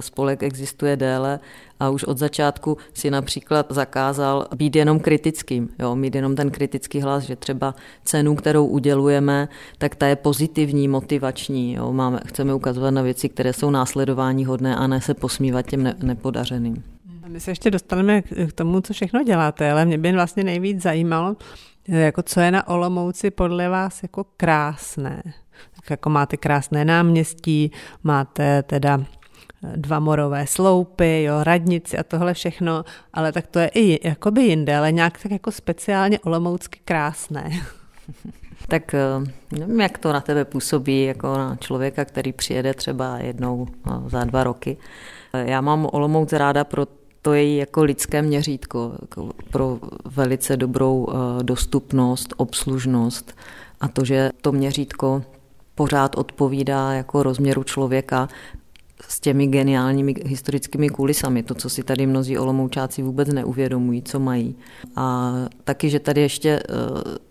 Spolek 0.00 0.42
existuje 0.42 0.96
déle 0.96 1.40
a 1.80 1.90
už 1.90 2.04
od 2.04 2.18
začátku 2.18 2.76
si 2.94 3.10
například 3.10 3.66
zakázal 3.70 4.46
být 4.56 4.76
jenom 4.76 5.00
kritickým, 5.00 5.68
jo, 5.78 5.96
mít 5.96 6.14
jenom 6.14 6.36
ten 6.36 6.50
kritický 6.50 7.00
hlas, 7.00 7.24
že 7.24 7.36
třeba 7.36 7.74
cenu, 8.04 8.34
kterou 8.34 8.66
udělujeme, 8.66 9.48
tak 9.78 9.94
ta 9.94 10.06
je 10.06 10.16
pozitivní, 10.16 10.88
motivační. 10.88 11.74
Jo. 11.74 11.92
Máme, 11.92 12.20
chceme 12.26 12.54
ukazovat 12.54 12.90
na 12.90 13.02
věci, 13.02 13.28
které 13.28 13.52
jsou 13.52 13.70
následování 13.70 14.44
hodné 14.44 14.76
a 14.76 14.86
ne 14.86 15.00
se 15.00 15.14
posmívat 15.14 15.66
těm 15.66 15.82
ne, 15.82 15.94
nepodařeným. 16.02 16.82
My 17.30 17.40
se 17.40 17.50
ještě 17.50 17.70
dostaneme 17.70 18.22
k 18.22 18.52
tomu, 18.54 18.80
co 18.80 18.92
všechno 18.92 19.22
děláte, 19.22 19.70
ale 19.70 19.84
mě 19.84 19.98
by 19.98 20.12
vlastně 20.12 20.44
nejvíc 20.44 20.82
zajímalo, 20.82 21.36
jako 21.88 22.22
co 22.22 22.40
je 22.40 22.50
na 22.50 22.68
Olomouci 22.68 23.30
podle 23.30 23.68
vás 23.68 24.02
jako 24.02 24.24
krásné. 24.36 25.22
Tak 25.76 25.90
jako 25.90 26.10
máte 26.10 26.36
krásné 26.36 26.84
náměstí, 26.84 27.72
máte 28.02 28.62
teda 28.62 29.04
dva 29.76 30.00
morové 30.00 30.46
sloupy, 30.46 31.22
jo, 31.22 31.44
radnici 31.44 31.98
a 31.98 32.02
tohle 32.02 32.34
všechno, 32.34 32.84
ale 33.12 33.32
tak 33.32 33.46
to 33.46 33.58
je 33.58 33.70
i 33.74 34.08
jakoby 34.08 34.42
jinde, 34.42 34.76
ale 34.76 34.92
nějak 34.92 35.22
tak 35.22 35.32
jako 35.32 35.52
speciálně 35.52 36.18
olomoucky 36.18 36.80
krásné. 36.84 37.50
Tak 38.68 38.94
eh, 38.94 39.58
nevím, 39.58 39.80
jak 39.80 39.98
to 39.98 40.12
na 40.12 40.20
tebe 40.20 40.44
působí, 40.44 41.04
jako 41.04 41.38
na 41.38 41.56
člověka, 41.56 42.04
který 42.04 42.32
přijede 42.32 42.74
třeba 42.74 43.18
jednou 43.18 43.66
no, 43.86 44.04
za 44.08 44.24
dva 44.24 44.44
roky. 44.44 44.76
Já 45.32 45.60
mám 45.60 45.88
Olomouc 45.92 46.32
ráda 46.32 46.64
pro 46.64 46.86
to 47.22 47.32
její 47.32 47.56
jako 47.56 47.84
lidské 47.84 48.22
měřítko, 48.22 48.92
jako 49.00 49.30
pro 49.50 49.78
velice 50.04 50.56
dobrou 50.56 51.08
eh, 51.10 51.42
dostupnost, 51.42 52.34
obslužnost 52.36 53.36
a 53.80 53.88
to, 53.88 54.04
že 54.04 54.30
to 54.40 54.52
měřítko 54.52 55.22
pořád 55.74 56.18
odpovídá 56.18 56.92
jako 56.92 57.22
rozměru 57.22 57.62
člověka 57.62 58.28
s 59.08 59.20
těmi 59.20 59.46
geniálními 59.46 60.14
historickými 60.24 60.88
kulisami, 60.88 61.42
to, 61.42 61.54
co 61.54 61.70
si 61.70 61.82
tady 61.82 62.06
mnozí 62.06 62.38
olomoučáci 62.38 63.02
vůbec 63.02 63.28
neuvědomují, 63.28 64.02
co 64.02 64.20
mají. 64.20 64.56
A 64.96 65.34
taky, 65.64 65.90
že 65.90 66.00
tady 66.00 66.20
ještě 66.20 66.50
eh, 66.50 66.62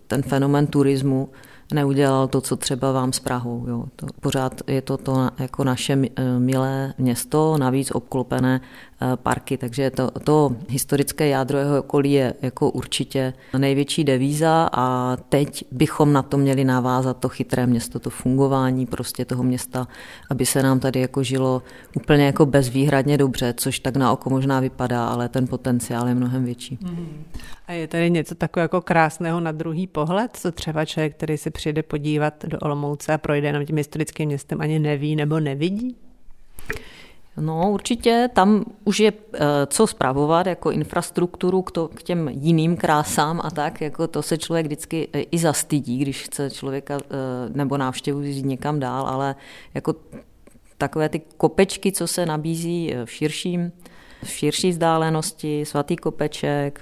ten 0.06 0.22
fenomen 0.22 0.66
turismu 0.66 1.28
neudělal 1.74 2.28
to, 2.28 2.40
co 2.40 2.56
třeba 2.56 2.92
vám 2.92 3.12
s 3.12 3.20
Prahou. 3.20 3.64
Jo. 3.68 3.84
To, 3.96 4.06
pořád 4.20 4.60
je 4.66 4.82
to, 4.82 4.96
to 4.96 5.30
jako 5.38 5.64
naše 5.64 5.98
milé 6.38 6.94
město, 6.98 7.58
navíc 7.58 7.90
obklopené 7.90 8.60
Eh, 8.60 8.89
parky, 9.16 9.56
takže 9.56 9.90
to, 9.90 10.10
to 10.10 10.56
historické 10.68 11.28
jádro 11.28 11.58
jeho 11.58 11.78
okolí 11.78 12.12
je 12.12 12.34
jako 12.42 12.70
určitě 12.70 13.32
největší 13.58 14.04
devíza 14.04 14.68
a 14.72 15.16
teď 15.28 15.64
bychom 15.72 16.12
na 16.12 16.22
to 16.22 16.36
měli 16.36 16.64
navázat 16.64 17.16
to 17.16 17.28
chytré 17.28 17.66
město, 17.66 17.98
to 17.98 18.10
fungování 18.10 18.86
prostě 18.86 19.24
toho 19.24 19.42
města, 19.42 19.88
aby 20.30 20.46
se 20.46 20.62
nám 20.62 20.80
tady 20.80 21.00
jako 21.00 21.22
žilo 21.22 21.62
úplně 21.96 22.24
jako 22.26 22.46
bezvýhradně 22.46 23.18
dobře, 23.18 23.54
což 23.56 23.78
tak 23.78 23.96
na 23.96 24.12
oko 24.12 24.30
možná 24.30 24.60
vypadá, 24.60 25.06
ale 25.06 25.28
ten 25.28 25.46
potenciál 25.46 26.08
je 26.08 26.14
mnohem 26.14 26.44
větší. 26.44 26.78
Mm. 26.82 27.24
A 27.66 27.72
je 27.72 27.88
tady 27.88 28.10
něco 28.10 28.34
takového 28.34 28.64
jako 28.64 28.80
krásného 28.80 29.40
na 29.40 29.52
druhý 29.52 29.86
pohled, 29.86 30.30
co 30.36 30.52
třeba 30.52 30.84
člověk, 30.84 31.16
který 31.16 31.38
se 31.38 31.50
přijde 31.50 31.82
podívat 31.82 32.44
do 32.46 32.58
Olomouce 32.58 33.12
a 33.12 33.18
projde 33.18 33.48
jenom 33.48 33.66
tím 33.66 33.76
historickým 33.76 34.26
městem, 34.26 34.60
ani 34.60 34.78
neví 34.78 35.16
nebo 35.16 35.40
nevidí? 35.40 35.96
No 37.40 37.70
určitě. 37.70 38.28
Tam 38.32 38.64
už 38.84 39.00
je 39.00 39.12
eh, 39.34 39.38
co 39.66 39.86
zpravovat 39.86 40.46
jako 40.46 40.70
infrastrukturu 40.70 41.62
k, 41.62 41.70
to, 41.70 41.88
k 41.88 42.02
těm 42.02 42.28
jiným 42.28 42.76
krásám 42.76 43.40
a 43.44 43.50
tak, 43.50 43.80
jako 43.80 44.08
to 44.08 44.22
se 44.22 44.38
člověk 44.38 44.66
vždycky 44.66 45.08
eh, 45.12 45.20
i 45.20 45.38
zastydí, 45.38 45.98
když 45.98 46.22
chce 46.22 46.50
člověka 46.50 46.98
eh, 47.04 47.16
nebo 47.54 47.76
návštěvu 47.76 48.20
jít 48.20 48.46
někam 48.46 48.80
dál, 48.80 49.06
ale 49.06 49.36
jako 49.74 49.94
takové 50.78 51.08
ty 51.08 51.20
kopečky, 51.36 51.92
co 51.92 52.06
se 52.06 52.26
nabízí 52.26 52.94
v 53.04 53.10
širším, 53.10 53.72
v 54.22 54.28
širší 54.28 54.70
vzdálenosti, 54.70 55.64
svatý 55.64 55.96
kopeček, 55.96 56.80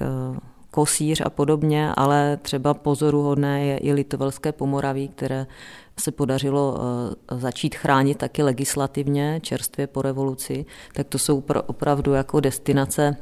kosíř 0.79 1.23
a 1.25 1.31
podobně, 1.31 1.93
ale 1.97 2.39
třeba 2.43 2.75
pozoruhodné 2.75 3.65
je 3.65 3.79
i 3.79 3.93
litovelské 3.93 4.53
pomoraví, 4.53 5.09
které 5.09 5.47
se 6.01 6.13
podařilo 6.13 6.79
eh, 6.79 7.39
začít 7.39 7.75
chránit 7.75 8.19
taky 8.19 8.43
legislativně, 8.43 9.41
čerstvě 9.43 9.87
po 9.87 10.03
revoluci, 10.03 10.67
tak 10.95 11.07
to 11.07 11.19
jsou 11.19 11.43
opravdu 11.67 12.13
jako 12.13 12.41
destinace, 12.41 13.17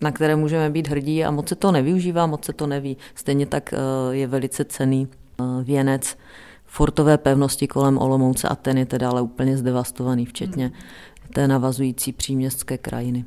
na 0.00 0.12
které 0.12 0.36
můžeme 0.36 0.70
být 0.70 0.88
hrdí 0.88 1.24
a 1.24 1.30
moc 1.30 1.48
se 1.48 1.54
to 1.54 1.72
nevyužívá, 1.72 2.26
moc 2.26 2.44
se 2.44 2.52
to 2.52 2.66
neví. 2.66 2.96
Stejně 3.14 3.46
tak 3.46 3.72
eh, 3.72 3.76
je 4.10 4.26
velice 4.26 4.64
cený 4.64 5.08
eh, 5.08 5.44
věnec 5.62 6.16
fortové 6.66 7.18
pevnosti 7.18 7.68
kolem 7.68 7.98
Olomouce 7.98 8.48
a 8.48 8.54
ten 8.54 8.78
je 8.78 8.86
teda 8.86 9.10
ale 9.10 9.22
úplně 9.22 9.56
zdevastovaný, 9.56 10.26
včetně 10.26 10.64
hmm. 10.64 11.32
té 11.32 11.48
navazující 11.48 12.12
příměstské 12.12 12.78
krajiny. 12.78 13.24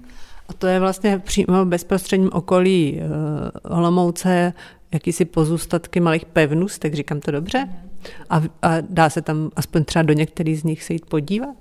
A 0.50 0.54
to 0.54 0.68
je 0.68 0.80
vlastně 0.80 1.20
přímo 1.20 1.66
v 1.66 1.68
bezprostředním 1.68 2.30
okolí 2.34 3.02
Olomouce 3.64 4.54
jakýsi 4.94 5.26
pozůstatky 5.26 6.00
malých 6.00 6.26
pevnůstek, 6.26 6.94
říkám 6.94 7.20
to 7.20 7.32
dobře? 7.32 7.70
A, 8.30 8.42
a 8.62 8.72
dá 8.82 9.10
se 9.10 9.22
tam 9.22 9.52
aspoň 9.56 9.84
třeba 9.86 10.04
do 10.04 10.14
některých 10.14 10.60
z 10.60 10.64
nich 10.64 10.84
se 10.84 10.94
jít 10.94 11.06
podívat? 11.06 11.56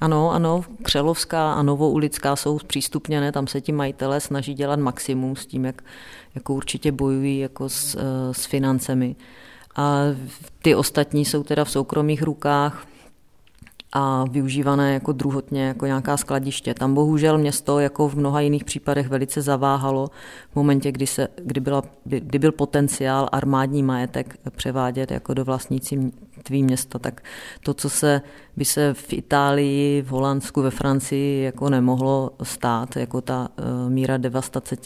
Ano, 0.00 0.30
ano, 0.30 0.64
Křelovská 0.82 1.52
a 1.52 1.62
Novoulická 1.62 2.36
jsou 2.36 2.58
zpřístupněné, 2.58 3.32
tam 3.32 3.46
se 3.46 3.60
ti 3.60 3.72
majitelé 3.72 4.20
snaží 4.20 4.54
dělat 4.54 4.78
maximum 4.78 5.36
s 5.36 5.46
tím, 5.46 5.64
jak 5.64 5.82
jako 6.34 6.54
určitě 6.54 6.92
bojují 6.92 7.38
jako 7.38 7.68
s, 7.68 7.94
eh, 7.94 8.34
s 8.34 8.46
financemi. 8.46 9.16
A 9.76 10.00
ty 10.62 10.74
ostatní 10.74 11.24
jsou 11.24 11.42
teda 11.42 11.64
v 11.64 11.70
soukromých 11.70 12.22
rukách, 12.22 12.86
a 13.94 14.24
využívané 14.30 14.94
jako 14.94 15.12
druhotně, 15.12 15.66
jako 15.66 15.86
nějaká 15.86 16.16
skladiště. 16.16 16.74
Tam 16.74 16.94
bohužel 16.94 17.38
město, 17.38 17.78
jako 17.78 18.08
v 18.08 18.14
mnoha 18.14 18.40
jiných 18.40 18.64
případech, 18.64 19.08
velice 19.08 19.42
zaváhalo 19.42 20.10
v 20.52 20.56
momentě, 20.56 20.92
kdy, 20.92 21.06
se, 21.06 21.28
kdy, 21.36 21.60
byla, 21.60 21.82
kdy 22.04 22.38
byl 22.38 22.52
potenciál 22.52 23.28
armádní 23.32 23.82
majetek 23.82 24.38
převádět 24.56 25.10
jako 25.10 25.34
do 25.34 25.44
vlastnící 25.44 26.12
tvý 26.42 26.62
města, 26.62 26.98
tak 26.98 27.20
to, 27.62 27.74
co 27.74 27.90
se 27.90 28.22
by 28.56 28.64
se 28.64 28.94
v 28.94 29.12
Itálii, 29.12 30.02
v 30.02 30.08
Holandsku, 30.08 30.62
ve 30.62 30.70
Francii 30.70 31.44
jako 31.44 31.70
nemohlo 31.70 32.30
stát, 32.42 32.96
jako 32.96 33.20
ta 33.20 33.48
uh, 33.58 33.90
míra 33.90 34.16
devastace 34.16 34.76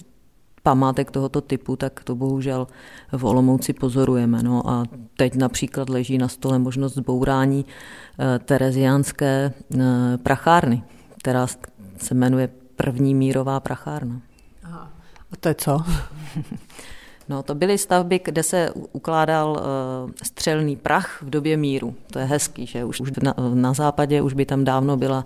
památek 0.68 1.10
tohoto 1.10 1.40
typu, 1.40 1.76
tak 1.76 2.04
to 2.04 2.12
bohužel 2.14 2.66
v 3.12 3.24
Olomouci 3.24 3.72
pozorujeme. 3.72 4.42
No 4.42 4.70
a 4.70 4.84
teď 5.16 5.34
například 5.34 5.88
leží 5.88 6.18
na 6.18 6.28
stole 6.28 6.58
možnost 6.58 6.94
zbourání 6.94 7.64
eh, 7.64 8.38
tereziánské 8.38 9.52
eh, 9.52 9.78
prachárny, 10.22 10.82
která 11.18 11.46
se 11.96 12.14
jmenuje 12.14 12.48
první 12.76 13.14
mírová 13.14 13.60
prachárna. 13.60 14.20
Aha. 14.62 14.90
A 15.32 15.36
to 15.40 15.48
je 15.48 15.54
co? 15.54 15.80
No, 17.30 17.42
to 17.42 17.54
byly 17.54 17.78
stavby, 17.78 18.20
kde 18.24 18.42
se 18.42 18.70
ukládal 18.92 19.50
uh, 19.50 20.10
střelný 20.22 20.76
prach 20.76 21.22
v 21.22 21.30
době 21.30 21.56
míru. 21.56 21.94
To 22.12 22.18
je 22.18 22.24
hezký, 22.24 22.66
že 22.66 22.84
už, 22.84 23.00
už 23.00 23.10
na, 23.22 23.34
na 23.54 23.72
západě 23.72 24.22
už 24.22 24.32
by 24.32 24.46
tam 24.46 24.64
dávno 24.64 24.96
byla 24.96 25.24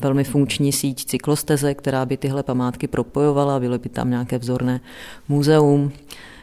velmi 0.00 0.24
funkční 0.24 0.72
síť 0.72 1.04
cyklosteze, 1.04 1.74
která 1.74 2.06
by 2.06 2.16
tyhle 2.16 2.42
památky 2.42 2.88
propojovala, 2.88 3.60
bylo 3.60 3.78
by 3.78 3.88
tam 3.88 4.10
nějaké 4.10 4.38
vzorné 4.38 4.80
muzeum 5.28 5.92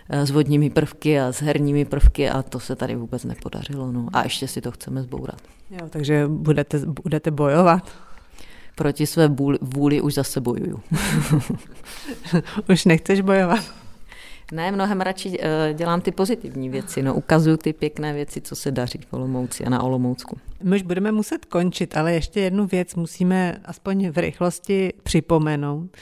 eh, 0.09 0.25
s 0.25 0.31
vodními 0.31 0.69
prvky 0.69 1.19
a 1.19 1.31
s 1.31 1.41
herními 1.41 1.85
prvky 1.85 2.29
a 2.29 2.43
to 2.43 2.59
se 2.59 2.75
tady 2.75 2.95
vůbec 2.95 3.23
nepodařilo. 3.23 3.91
No. 3.91 4.07
A 4.13 4.23
ještě 4.23 4.47
si 4.47 4.61
to 4.61 4.71
chceme 4.71 5.03
zbourat. 5.03 5.41
Jo, 5.71 5.87
takže 5.89 6.27
budete, 6.27 6.79
budete 7.03 7.31
bojovat? 7.31 7.91
Proti 8.75 9.07
své 9.07 9.27
vůli, 9.27 9.57
vůli 9.61 10.01
už 10.01 10.13
zase 10.13 10.41
bojuju. 10.41 10.79
už 12.69 12.85
nechceš 12.85 13.21
bojovat? 13.21 13.84
Ne, 14.51 14.71
mnohem 14.71 15.01
radši 15.01 15.37
eh, 15.39 15.73
dělám 15.73 16.01
ty 16.01 16.11
pozitivní 16.11 16.69
věci, 16.69 17.01
no, 17.01 17.13
ukazuju 17.13 17.57
ty 17.57 17.73
pěkné 17.73 18.13
věci, 18.13 18.41
co 18.41 18.55
se 18.55 18.71
daří 18.71 18.99
v 19.09 19.13
Olomouci 19.13 19.65
a 19.65 19.69
na 19.69 19.83
Olomoucku. 19.83 20.37
My 20.63 20.75
už 20.75 20.81
budeme 20.81 21.11
muset 21.11 21.45
končit, 21.45 21.97
ale 21.97 22.13
ještě 22.13 22.39
jednu 22.39 22.67
věc 22.67 22.95
musíme 22.95 23.57
aspoň 23.65 24.09
v 24.09 24.17
rychlosti 24.17 24.93
připomenout. 25.03 25.97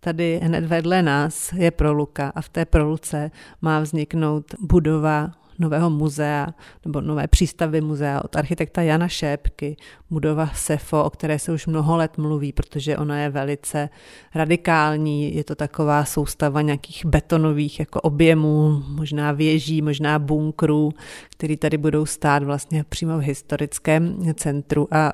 Tady 0.00 0.40
hned 0.42 0.64
vedle 0.64 1.02
nás 1.02 1.52
je 1.52 1.70
proluka 1.70 2.32
a 2.34 2.40
v 2.40 2.48
té 2.48 2.64
proluce 2.64 3.30
má 3.62 3.80
vzniknout 3.80 4.44
budova 4.60 5.30
nového 5.58 5.90
muzea 5.90 6.46
nebo 6.84 7.00
nové 7.00 7.28
přístavy 7.28 7.80
muzea 7.80 8.24
od 8.24 8.36
architekta 8.36 8.82
Jana 8.82 9.08
Šépky, 9.08 9.76
budova 10.10 10.50
SEFO, 10.54 11.04
o 11.04 11.10
které 11.10 11.38
se 11.38 11.52
už 11.52 11.66
mnoho 11.66 11.96
let 11.96 12.18
mluví, 12.18 12.52
protože 12.52 12.98
ona 12.98 13.18
je 13.18 13.28
velice 13.30 13.88
radikální, 14.34 15.34
je 15.34 15.44
to 15.44 15.54
taková 15.54 16.04
soustava 16.04 16.62
nějakých 16.62 17.06
betonových 17.06 17.80
jako 17.80 18.00
objemů, 18.00 18.82
možná 18.88 19.32
věží, 19.32 19.82
možná 19.82 20.18
bunkrů, 20.18 20.92
které 21.30 21.56
tady 21.56 21.78
budou 21.78 22.06
stát 22.06 22.42
vlastně 22.42 22.84
přímo 22.84 23.18
v 23.18 23.22
historickém 23.22 24.34
centru. 24.34 24.88
A 24.90 25.12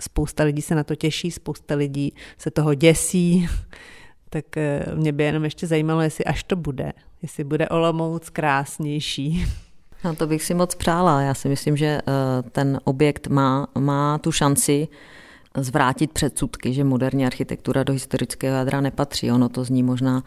spousta 0.00 0.44
lidí 0.44 0.62
se 0.62 0.74
na 0.74 0.84
to 0.84 0.94
těší, 0.94 1.30
spousta 1.30 1.74
lidí 1.74 2.14
se 2.38 2.50
toho 2.50 2.74
děsí, 2.74 3.48
tak 4.30 4.56
eh, 4.56 4.86
mě 4.94 5.12
by 5.12 5.24
jenom 5.24 5.44
ještě 5.44 5.66
zajímalo, 5.66 6.00
jestli 6.00 6.24
až 6.24 6.44
to 6.44 6.56
bude, 6.56 6.92
jestli 7.22 7.44
bude 7.44 7.68
Olomouc 7.68 8.28
krásnější. 8.28 9.44
No 10.04 10.14
to 10.14 10.26
bych 10.26 10.44
si 10.44 10.54
moc 10.54 10.74
přála. 10.74 11.22
Já 11.22 11.34
si 11.34 11.48
myslím, 11.48 11.76
že 11.76 11.86
eh, 11.86 12.02
ten 12.52 12.80
objekt 12.84 13.26
má, 13.26 13.66
má 13.78 14.18
tu 14.18 14.32
šanci 14.32 14.88
zvrátit 15.56 16.12
předsudky, 16.12 16.72
že 16.72 16.84
moderní 16.84 17.26
architektura 17.26 17.82
do 17.82 17.92
historického 17.92 18.56
jádra 18.56 18.80
nepatří. 18.80 19.32
Ono 19.32 19.48
to 19.48 19.64
zní 19.64 19.82
možná 19.82 20.22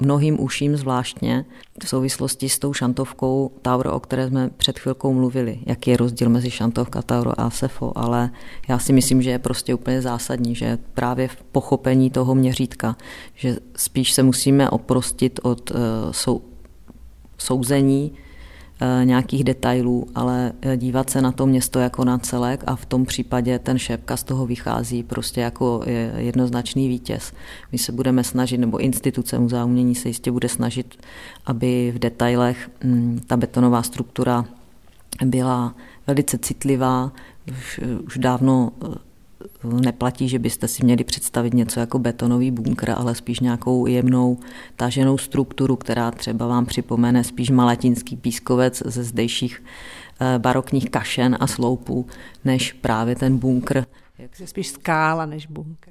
mnohým 0.00 0.40
uším 0.40 0.76
zvláštně 0.76 1.44
v 1.84 1.88
souvislosti 1.88 2.48
s 2.48 2.58
tou 2.58 2.72
šantovkou 2.72 3.50
Tauro, 3.62 3.92
o 3.92 4.00
které 4.00 4.28
jsme 4.28 4.50
před 4.56 4.78
chvilkou 4.78 5.12
mluvili. 5.12 5.58
Jaký 5.66 5.90
je 5.90 5.96
rozdíl 5.96 6.28
mezi 6.28 6.50
šantovka 6.50 7.02
Tauro 7.02 7.40
a 7.40 7.50
Sefo, 7.50 7.92
ale 7.94 8.30
já 8.68 8.78
si 8.78 8.92
myslím, 8.92 9.22
že 9.22 9.30
je 9.30 9.38
prostě 9.38 9.74
úplně 9.74 10.02
zásadní, 10.02 10.54
že 10.54 10.78
právě 10.94 11.28
v 11.28 11.36
pochopení 11.36 12.10
toho 12.10 12.34
měřítka, 12.34 12.96
že 13.34 13.56
spíš 13.76 14.12
se 14.12 14.22
musíme 14.22 14.70
oprostit 14.70 15.40
od 15.42 15.70
uh, 15.70 15.76
sou, 16.10 16.42
souzení 17.38 18.12
Eh, 18.12 18.25
nějakých 19.04 19.44
detailů, 19.44 20.06
ale 20.14 20.52
eh, 20.62 20.76
dívat 20.76 21.10
se 21.10 21.22
na 21.22 21.32
to 21.32 21.46
město 21.46 21.80
jako 21.80 22.04
na 22.04 22.18
celek 22.18 22.64
a 22.66 22.76
v 22.76 22.86
tom 22.86 23.04
případě 23.04 23.58
ten 23.58 23.78
šépka 23.78 24.16
z 24.16 24.22
toho 24.22 24.46
vychází 24.46 25.02
prostě 25.02 25.40
jako 25.40 25.82
jednoznačný 26.16 26.88
vítěz. 26.88 27.32
My 27.72 27.78
se 27.78 27.92
budeme 27.92 28.24
snažit, 28.24 28.58
nebo 28.58 28.78
instituce 28.78 29.38
Muzea 29.38 29.64
umění 29.64 29.94
se 29.94 30.08
jistě 30.08 30.32
bude 30.32 30.48
snažit, 30.48 30.98
aby 31.46 31.92
v 31.96 31.98
detailech 31.98 32.70
mm, 32.84 33.20
ta 33.26 33.36
betonová 33.36 33.82
struktura 33.82 34.44
byla 35.24 35.74
velice 36.06 36.38
citlivá, 36.38 37.12
už, 37.48 37.80
už 38.06 38.18
dávno 38.18 38.72
eh, 38.84 39.05
neplatí, 39.64 40.28
že 40.28 40.38
byste 40.38 40.68
si 40.68 40.84
měli 40.84 41.04
představit 41.04 41.54
něco 41.54 41.80
jako 41.80 41.98
betonový 41.98 42.50
bunkr, 42.50 42.90
ale 42.90 43.14
spíš 43.14 43.40
nějakou 43.40 43.86
jemnou 43.86 44.38
taženou 44.76 45.18
strukturu, 45.18 45.76
která 45.76 46.10
třeba 46.10 46.46
vám 46.46 46.66
připomene 46.66 47.24
spíš 47.24 47.50
malatinský 47.50 48.16
pískovec 48.16 48.82
ze 48.86 49.04
zdejších 49.04 49.62
eh, 50.20 50.38
barokních 50.38 50.90
kašen 50.90 51.36
a 51.40 51.46
sloupů, 51.46 52.06
než 52.44 52.72
právě 52.72 53.16
ten 53.16 53.38
bunkr. 53.38 53.84
Jak 54.18 54.36
se 54.36 54.46
spíš 54.46 54.68
skála 54.68 55.26
než 55.26 55.46
bunkr. 55.46 55.90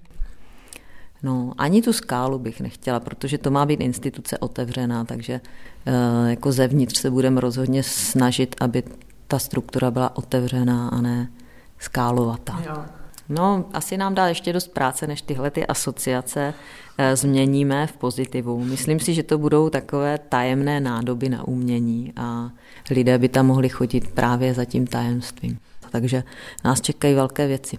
No, 1.26 1.54
ani 1.58 1.82
tu 1.82 1.94
skálu 1.94 2.40
bych 2.40 2.62
nechtěla, 2.62 3.00
protože 3.00 3.38
to 3.38 3.52
má 3.52 3.66
být 3.66 3.82
instituce 3.82 4.38
otevřená, 4.38 5.06
takže 5.06 5.42
e, 5.86 6.30
jako 6.30 6.52
zevnitř 6.52 6.98
se 6.98 7.12
budeme 7.12 7.42
rozhodně 7.42 7.84
snažit, 7.84 8.56
aby 8.60 8.84
ta 9.28 9.40
struktura 9.40 9.92
byla 9.92 10.18
otevřená 10.18 10.90
a 10.90 11.02
ne 11.02 11.32
skálovatá. 11.80 12.62
Jo. 12.66 12.86
No, 13.30 13.66
asi 13.74 13.98
nám 13.98 14.16
dá 14.16 14.28
ještě 14.28 14.54
dost 14.54 14.68
práce, 14.68 15.08
než 15.08 15.22
tyhle 15.22 15.52
ty 15.52 15.68
asociace 15.68 16.54
e, 16.98 17.16
změníme 17.16 17.88
v 17.88 17.98
pozitivu. 17.98 18.64
Myslím 18.64 19.00
si, 19.00 19.14
že 19.14 19.24
to 19.24 19.38
budou 19.38 19.70
takové 19.70 20.18
tajemné 20.18 20.80
nádoby 20.80 21.30
na 21.30 21.48
umění 21.48 22.14
a 22.16 22.50
lidé 22.92 23.18
by 23.18 23.30
tam 23.30 23.46
mohli 23.46 23.70
chodit 23.70 24.12
právě 24.12 24.54
za 24.54 24.66
tím 24.66 24.88
tajemstvím. 24.88 25.60
Takže 25.92 26.24
nás 26.66 26.82
čekají 26.82 27.14
velké 27.14 27.48
věci. 27.48 27.78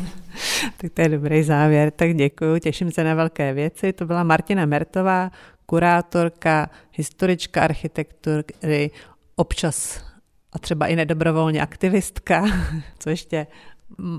tak 0.76 0.92
to 0.94 1.00
je 1.00 1.08
dobrý 1.08 1.42
závěr, 1.42 1.90
tak 1.90 2.14
děkuji, 2.14 2.60
těším 2.60 2.92
se 2.92 3.04
na 3.04 3.14
velké 3.14 3.52
věci. 3.52 3.92
To 3.92 4.06
byla 4.06 4.22
Martina 4.22 4.66
Mertová, 4.66 5.30
kurátorka, 5.66 6.70
historička 6.92 7.62
architektury, 7.62 8.90
občas 9.36 10.04
a 10.52 10.58
třeba 10.58 10.86
i 10.86 10.96
nedobrovolně 10.96 11.62
aktivistka, 11.62 12.44
co 12.98 13.10
ještě 13.10 13.46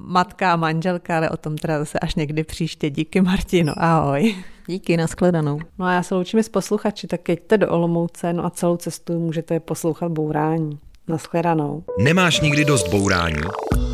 matka 0.06 0.54
a 0.54 0.56
manželka, 0.56 1.18
ale 1.18 1.30
o 1.30 1.38
tom 1.38 1.58
teda 1.58 1.80
zase 1.80 2.00
až 2.00 2.16
někdy 2.16 2.44
příště. 2.44 2.90
Díky 2.90 3.22
Martino, 3.22 3.74
ahoj. 3.78 4.36
Díky, 4.68 4.98
nashledanou. 4.98 5.60
No 5.80 5.86
a 5.86 5.94
já 5.94 6.04
se 6.04 6.16
loučím 6.16 6.44
s 6.44 6.50
posluchači, 6.50 7.08
tak 7.08 7.30
jeďte 7.30 7.58
do 7.58 7.70
Olomouce, 7.70 8.34
no 8.34 8.46
a 8.46 8.50
celou 8.50 8.78
cestu 8.78 9.20
můžete 9.20 9.60
poslouchat 9.60 10.12
bourání. 10.12 10.80
Naschledanou. 11.08 11.84
Nemáš 12.00 12.42
nikdy 12.42 12.66
dost 12.66 12.88
bourání? 12.88 13.42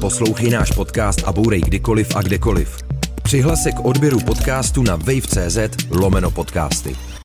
Poslouchej 0.02 0.50
náš 0.50 0.72
podcast 0.72 1.24
a 1.26 1.32
bourej 1.32 1.62
kdykoliv 1.62 2.16
a 2.16 2.22
kdekoliv. 2.22 2.78
Přihlas 3.24 3.64
se 3.64 3.72
k 3.72 3.86
odběru 3.86 4.20
podcastu 4.20 4.84
na 4.84 4.96
wave.cz 4.96 5.58
lomeno 5.92 6.32
podcasty. 6.32 7.15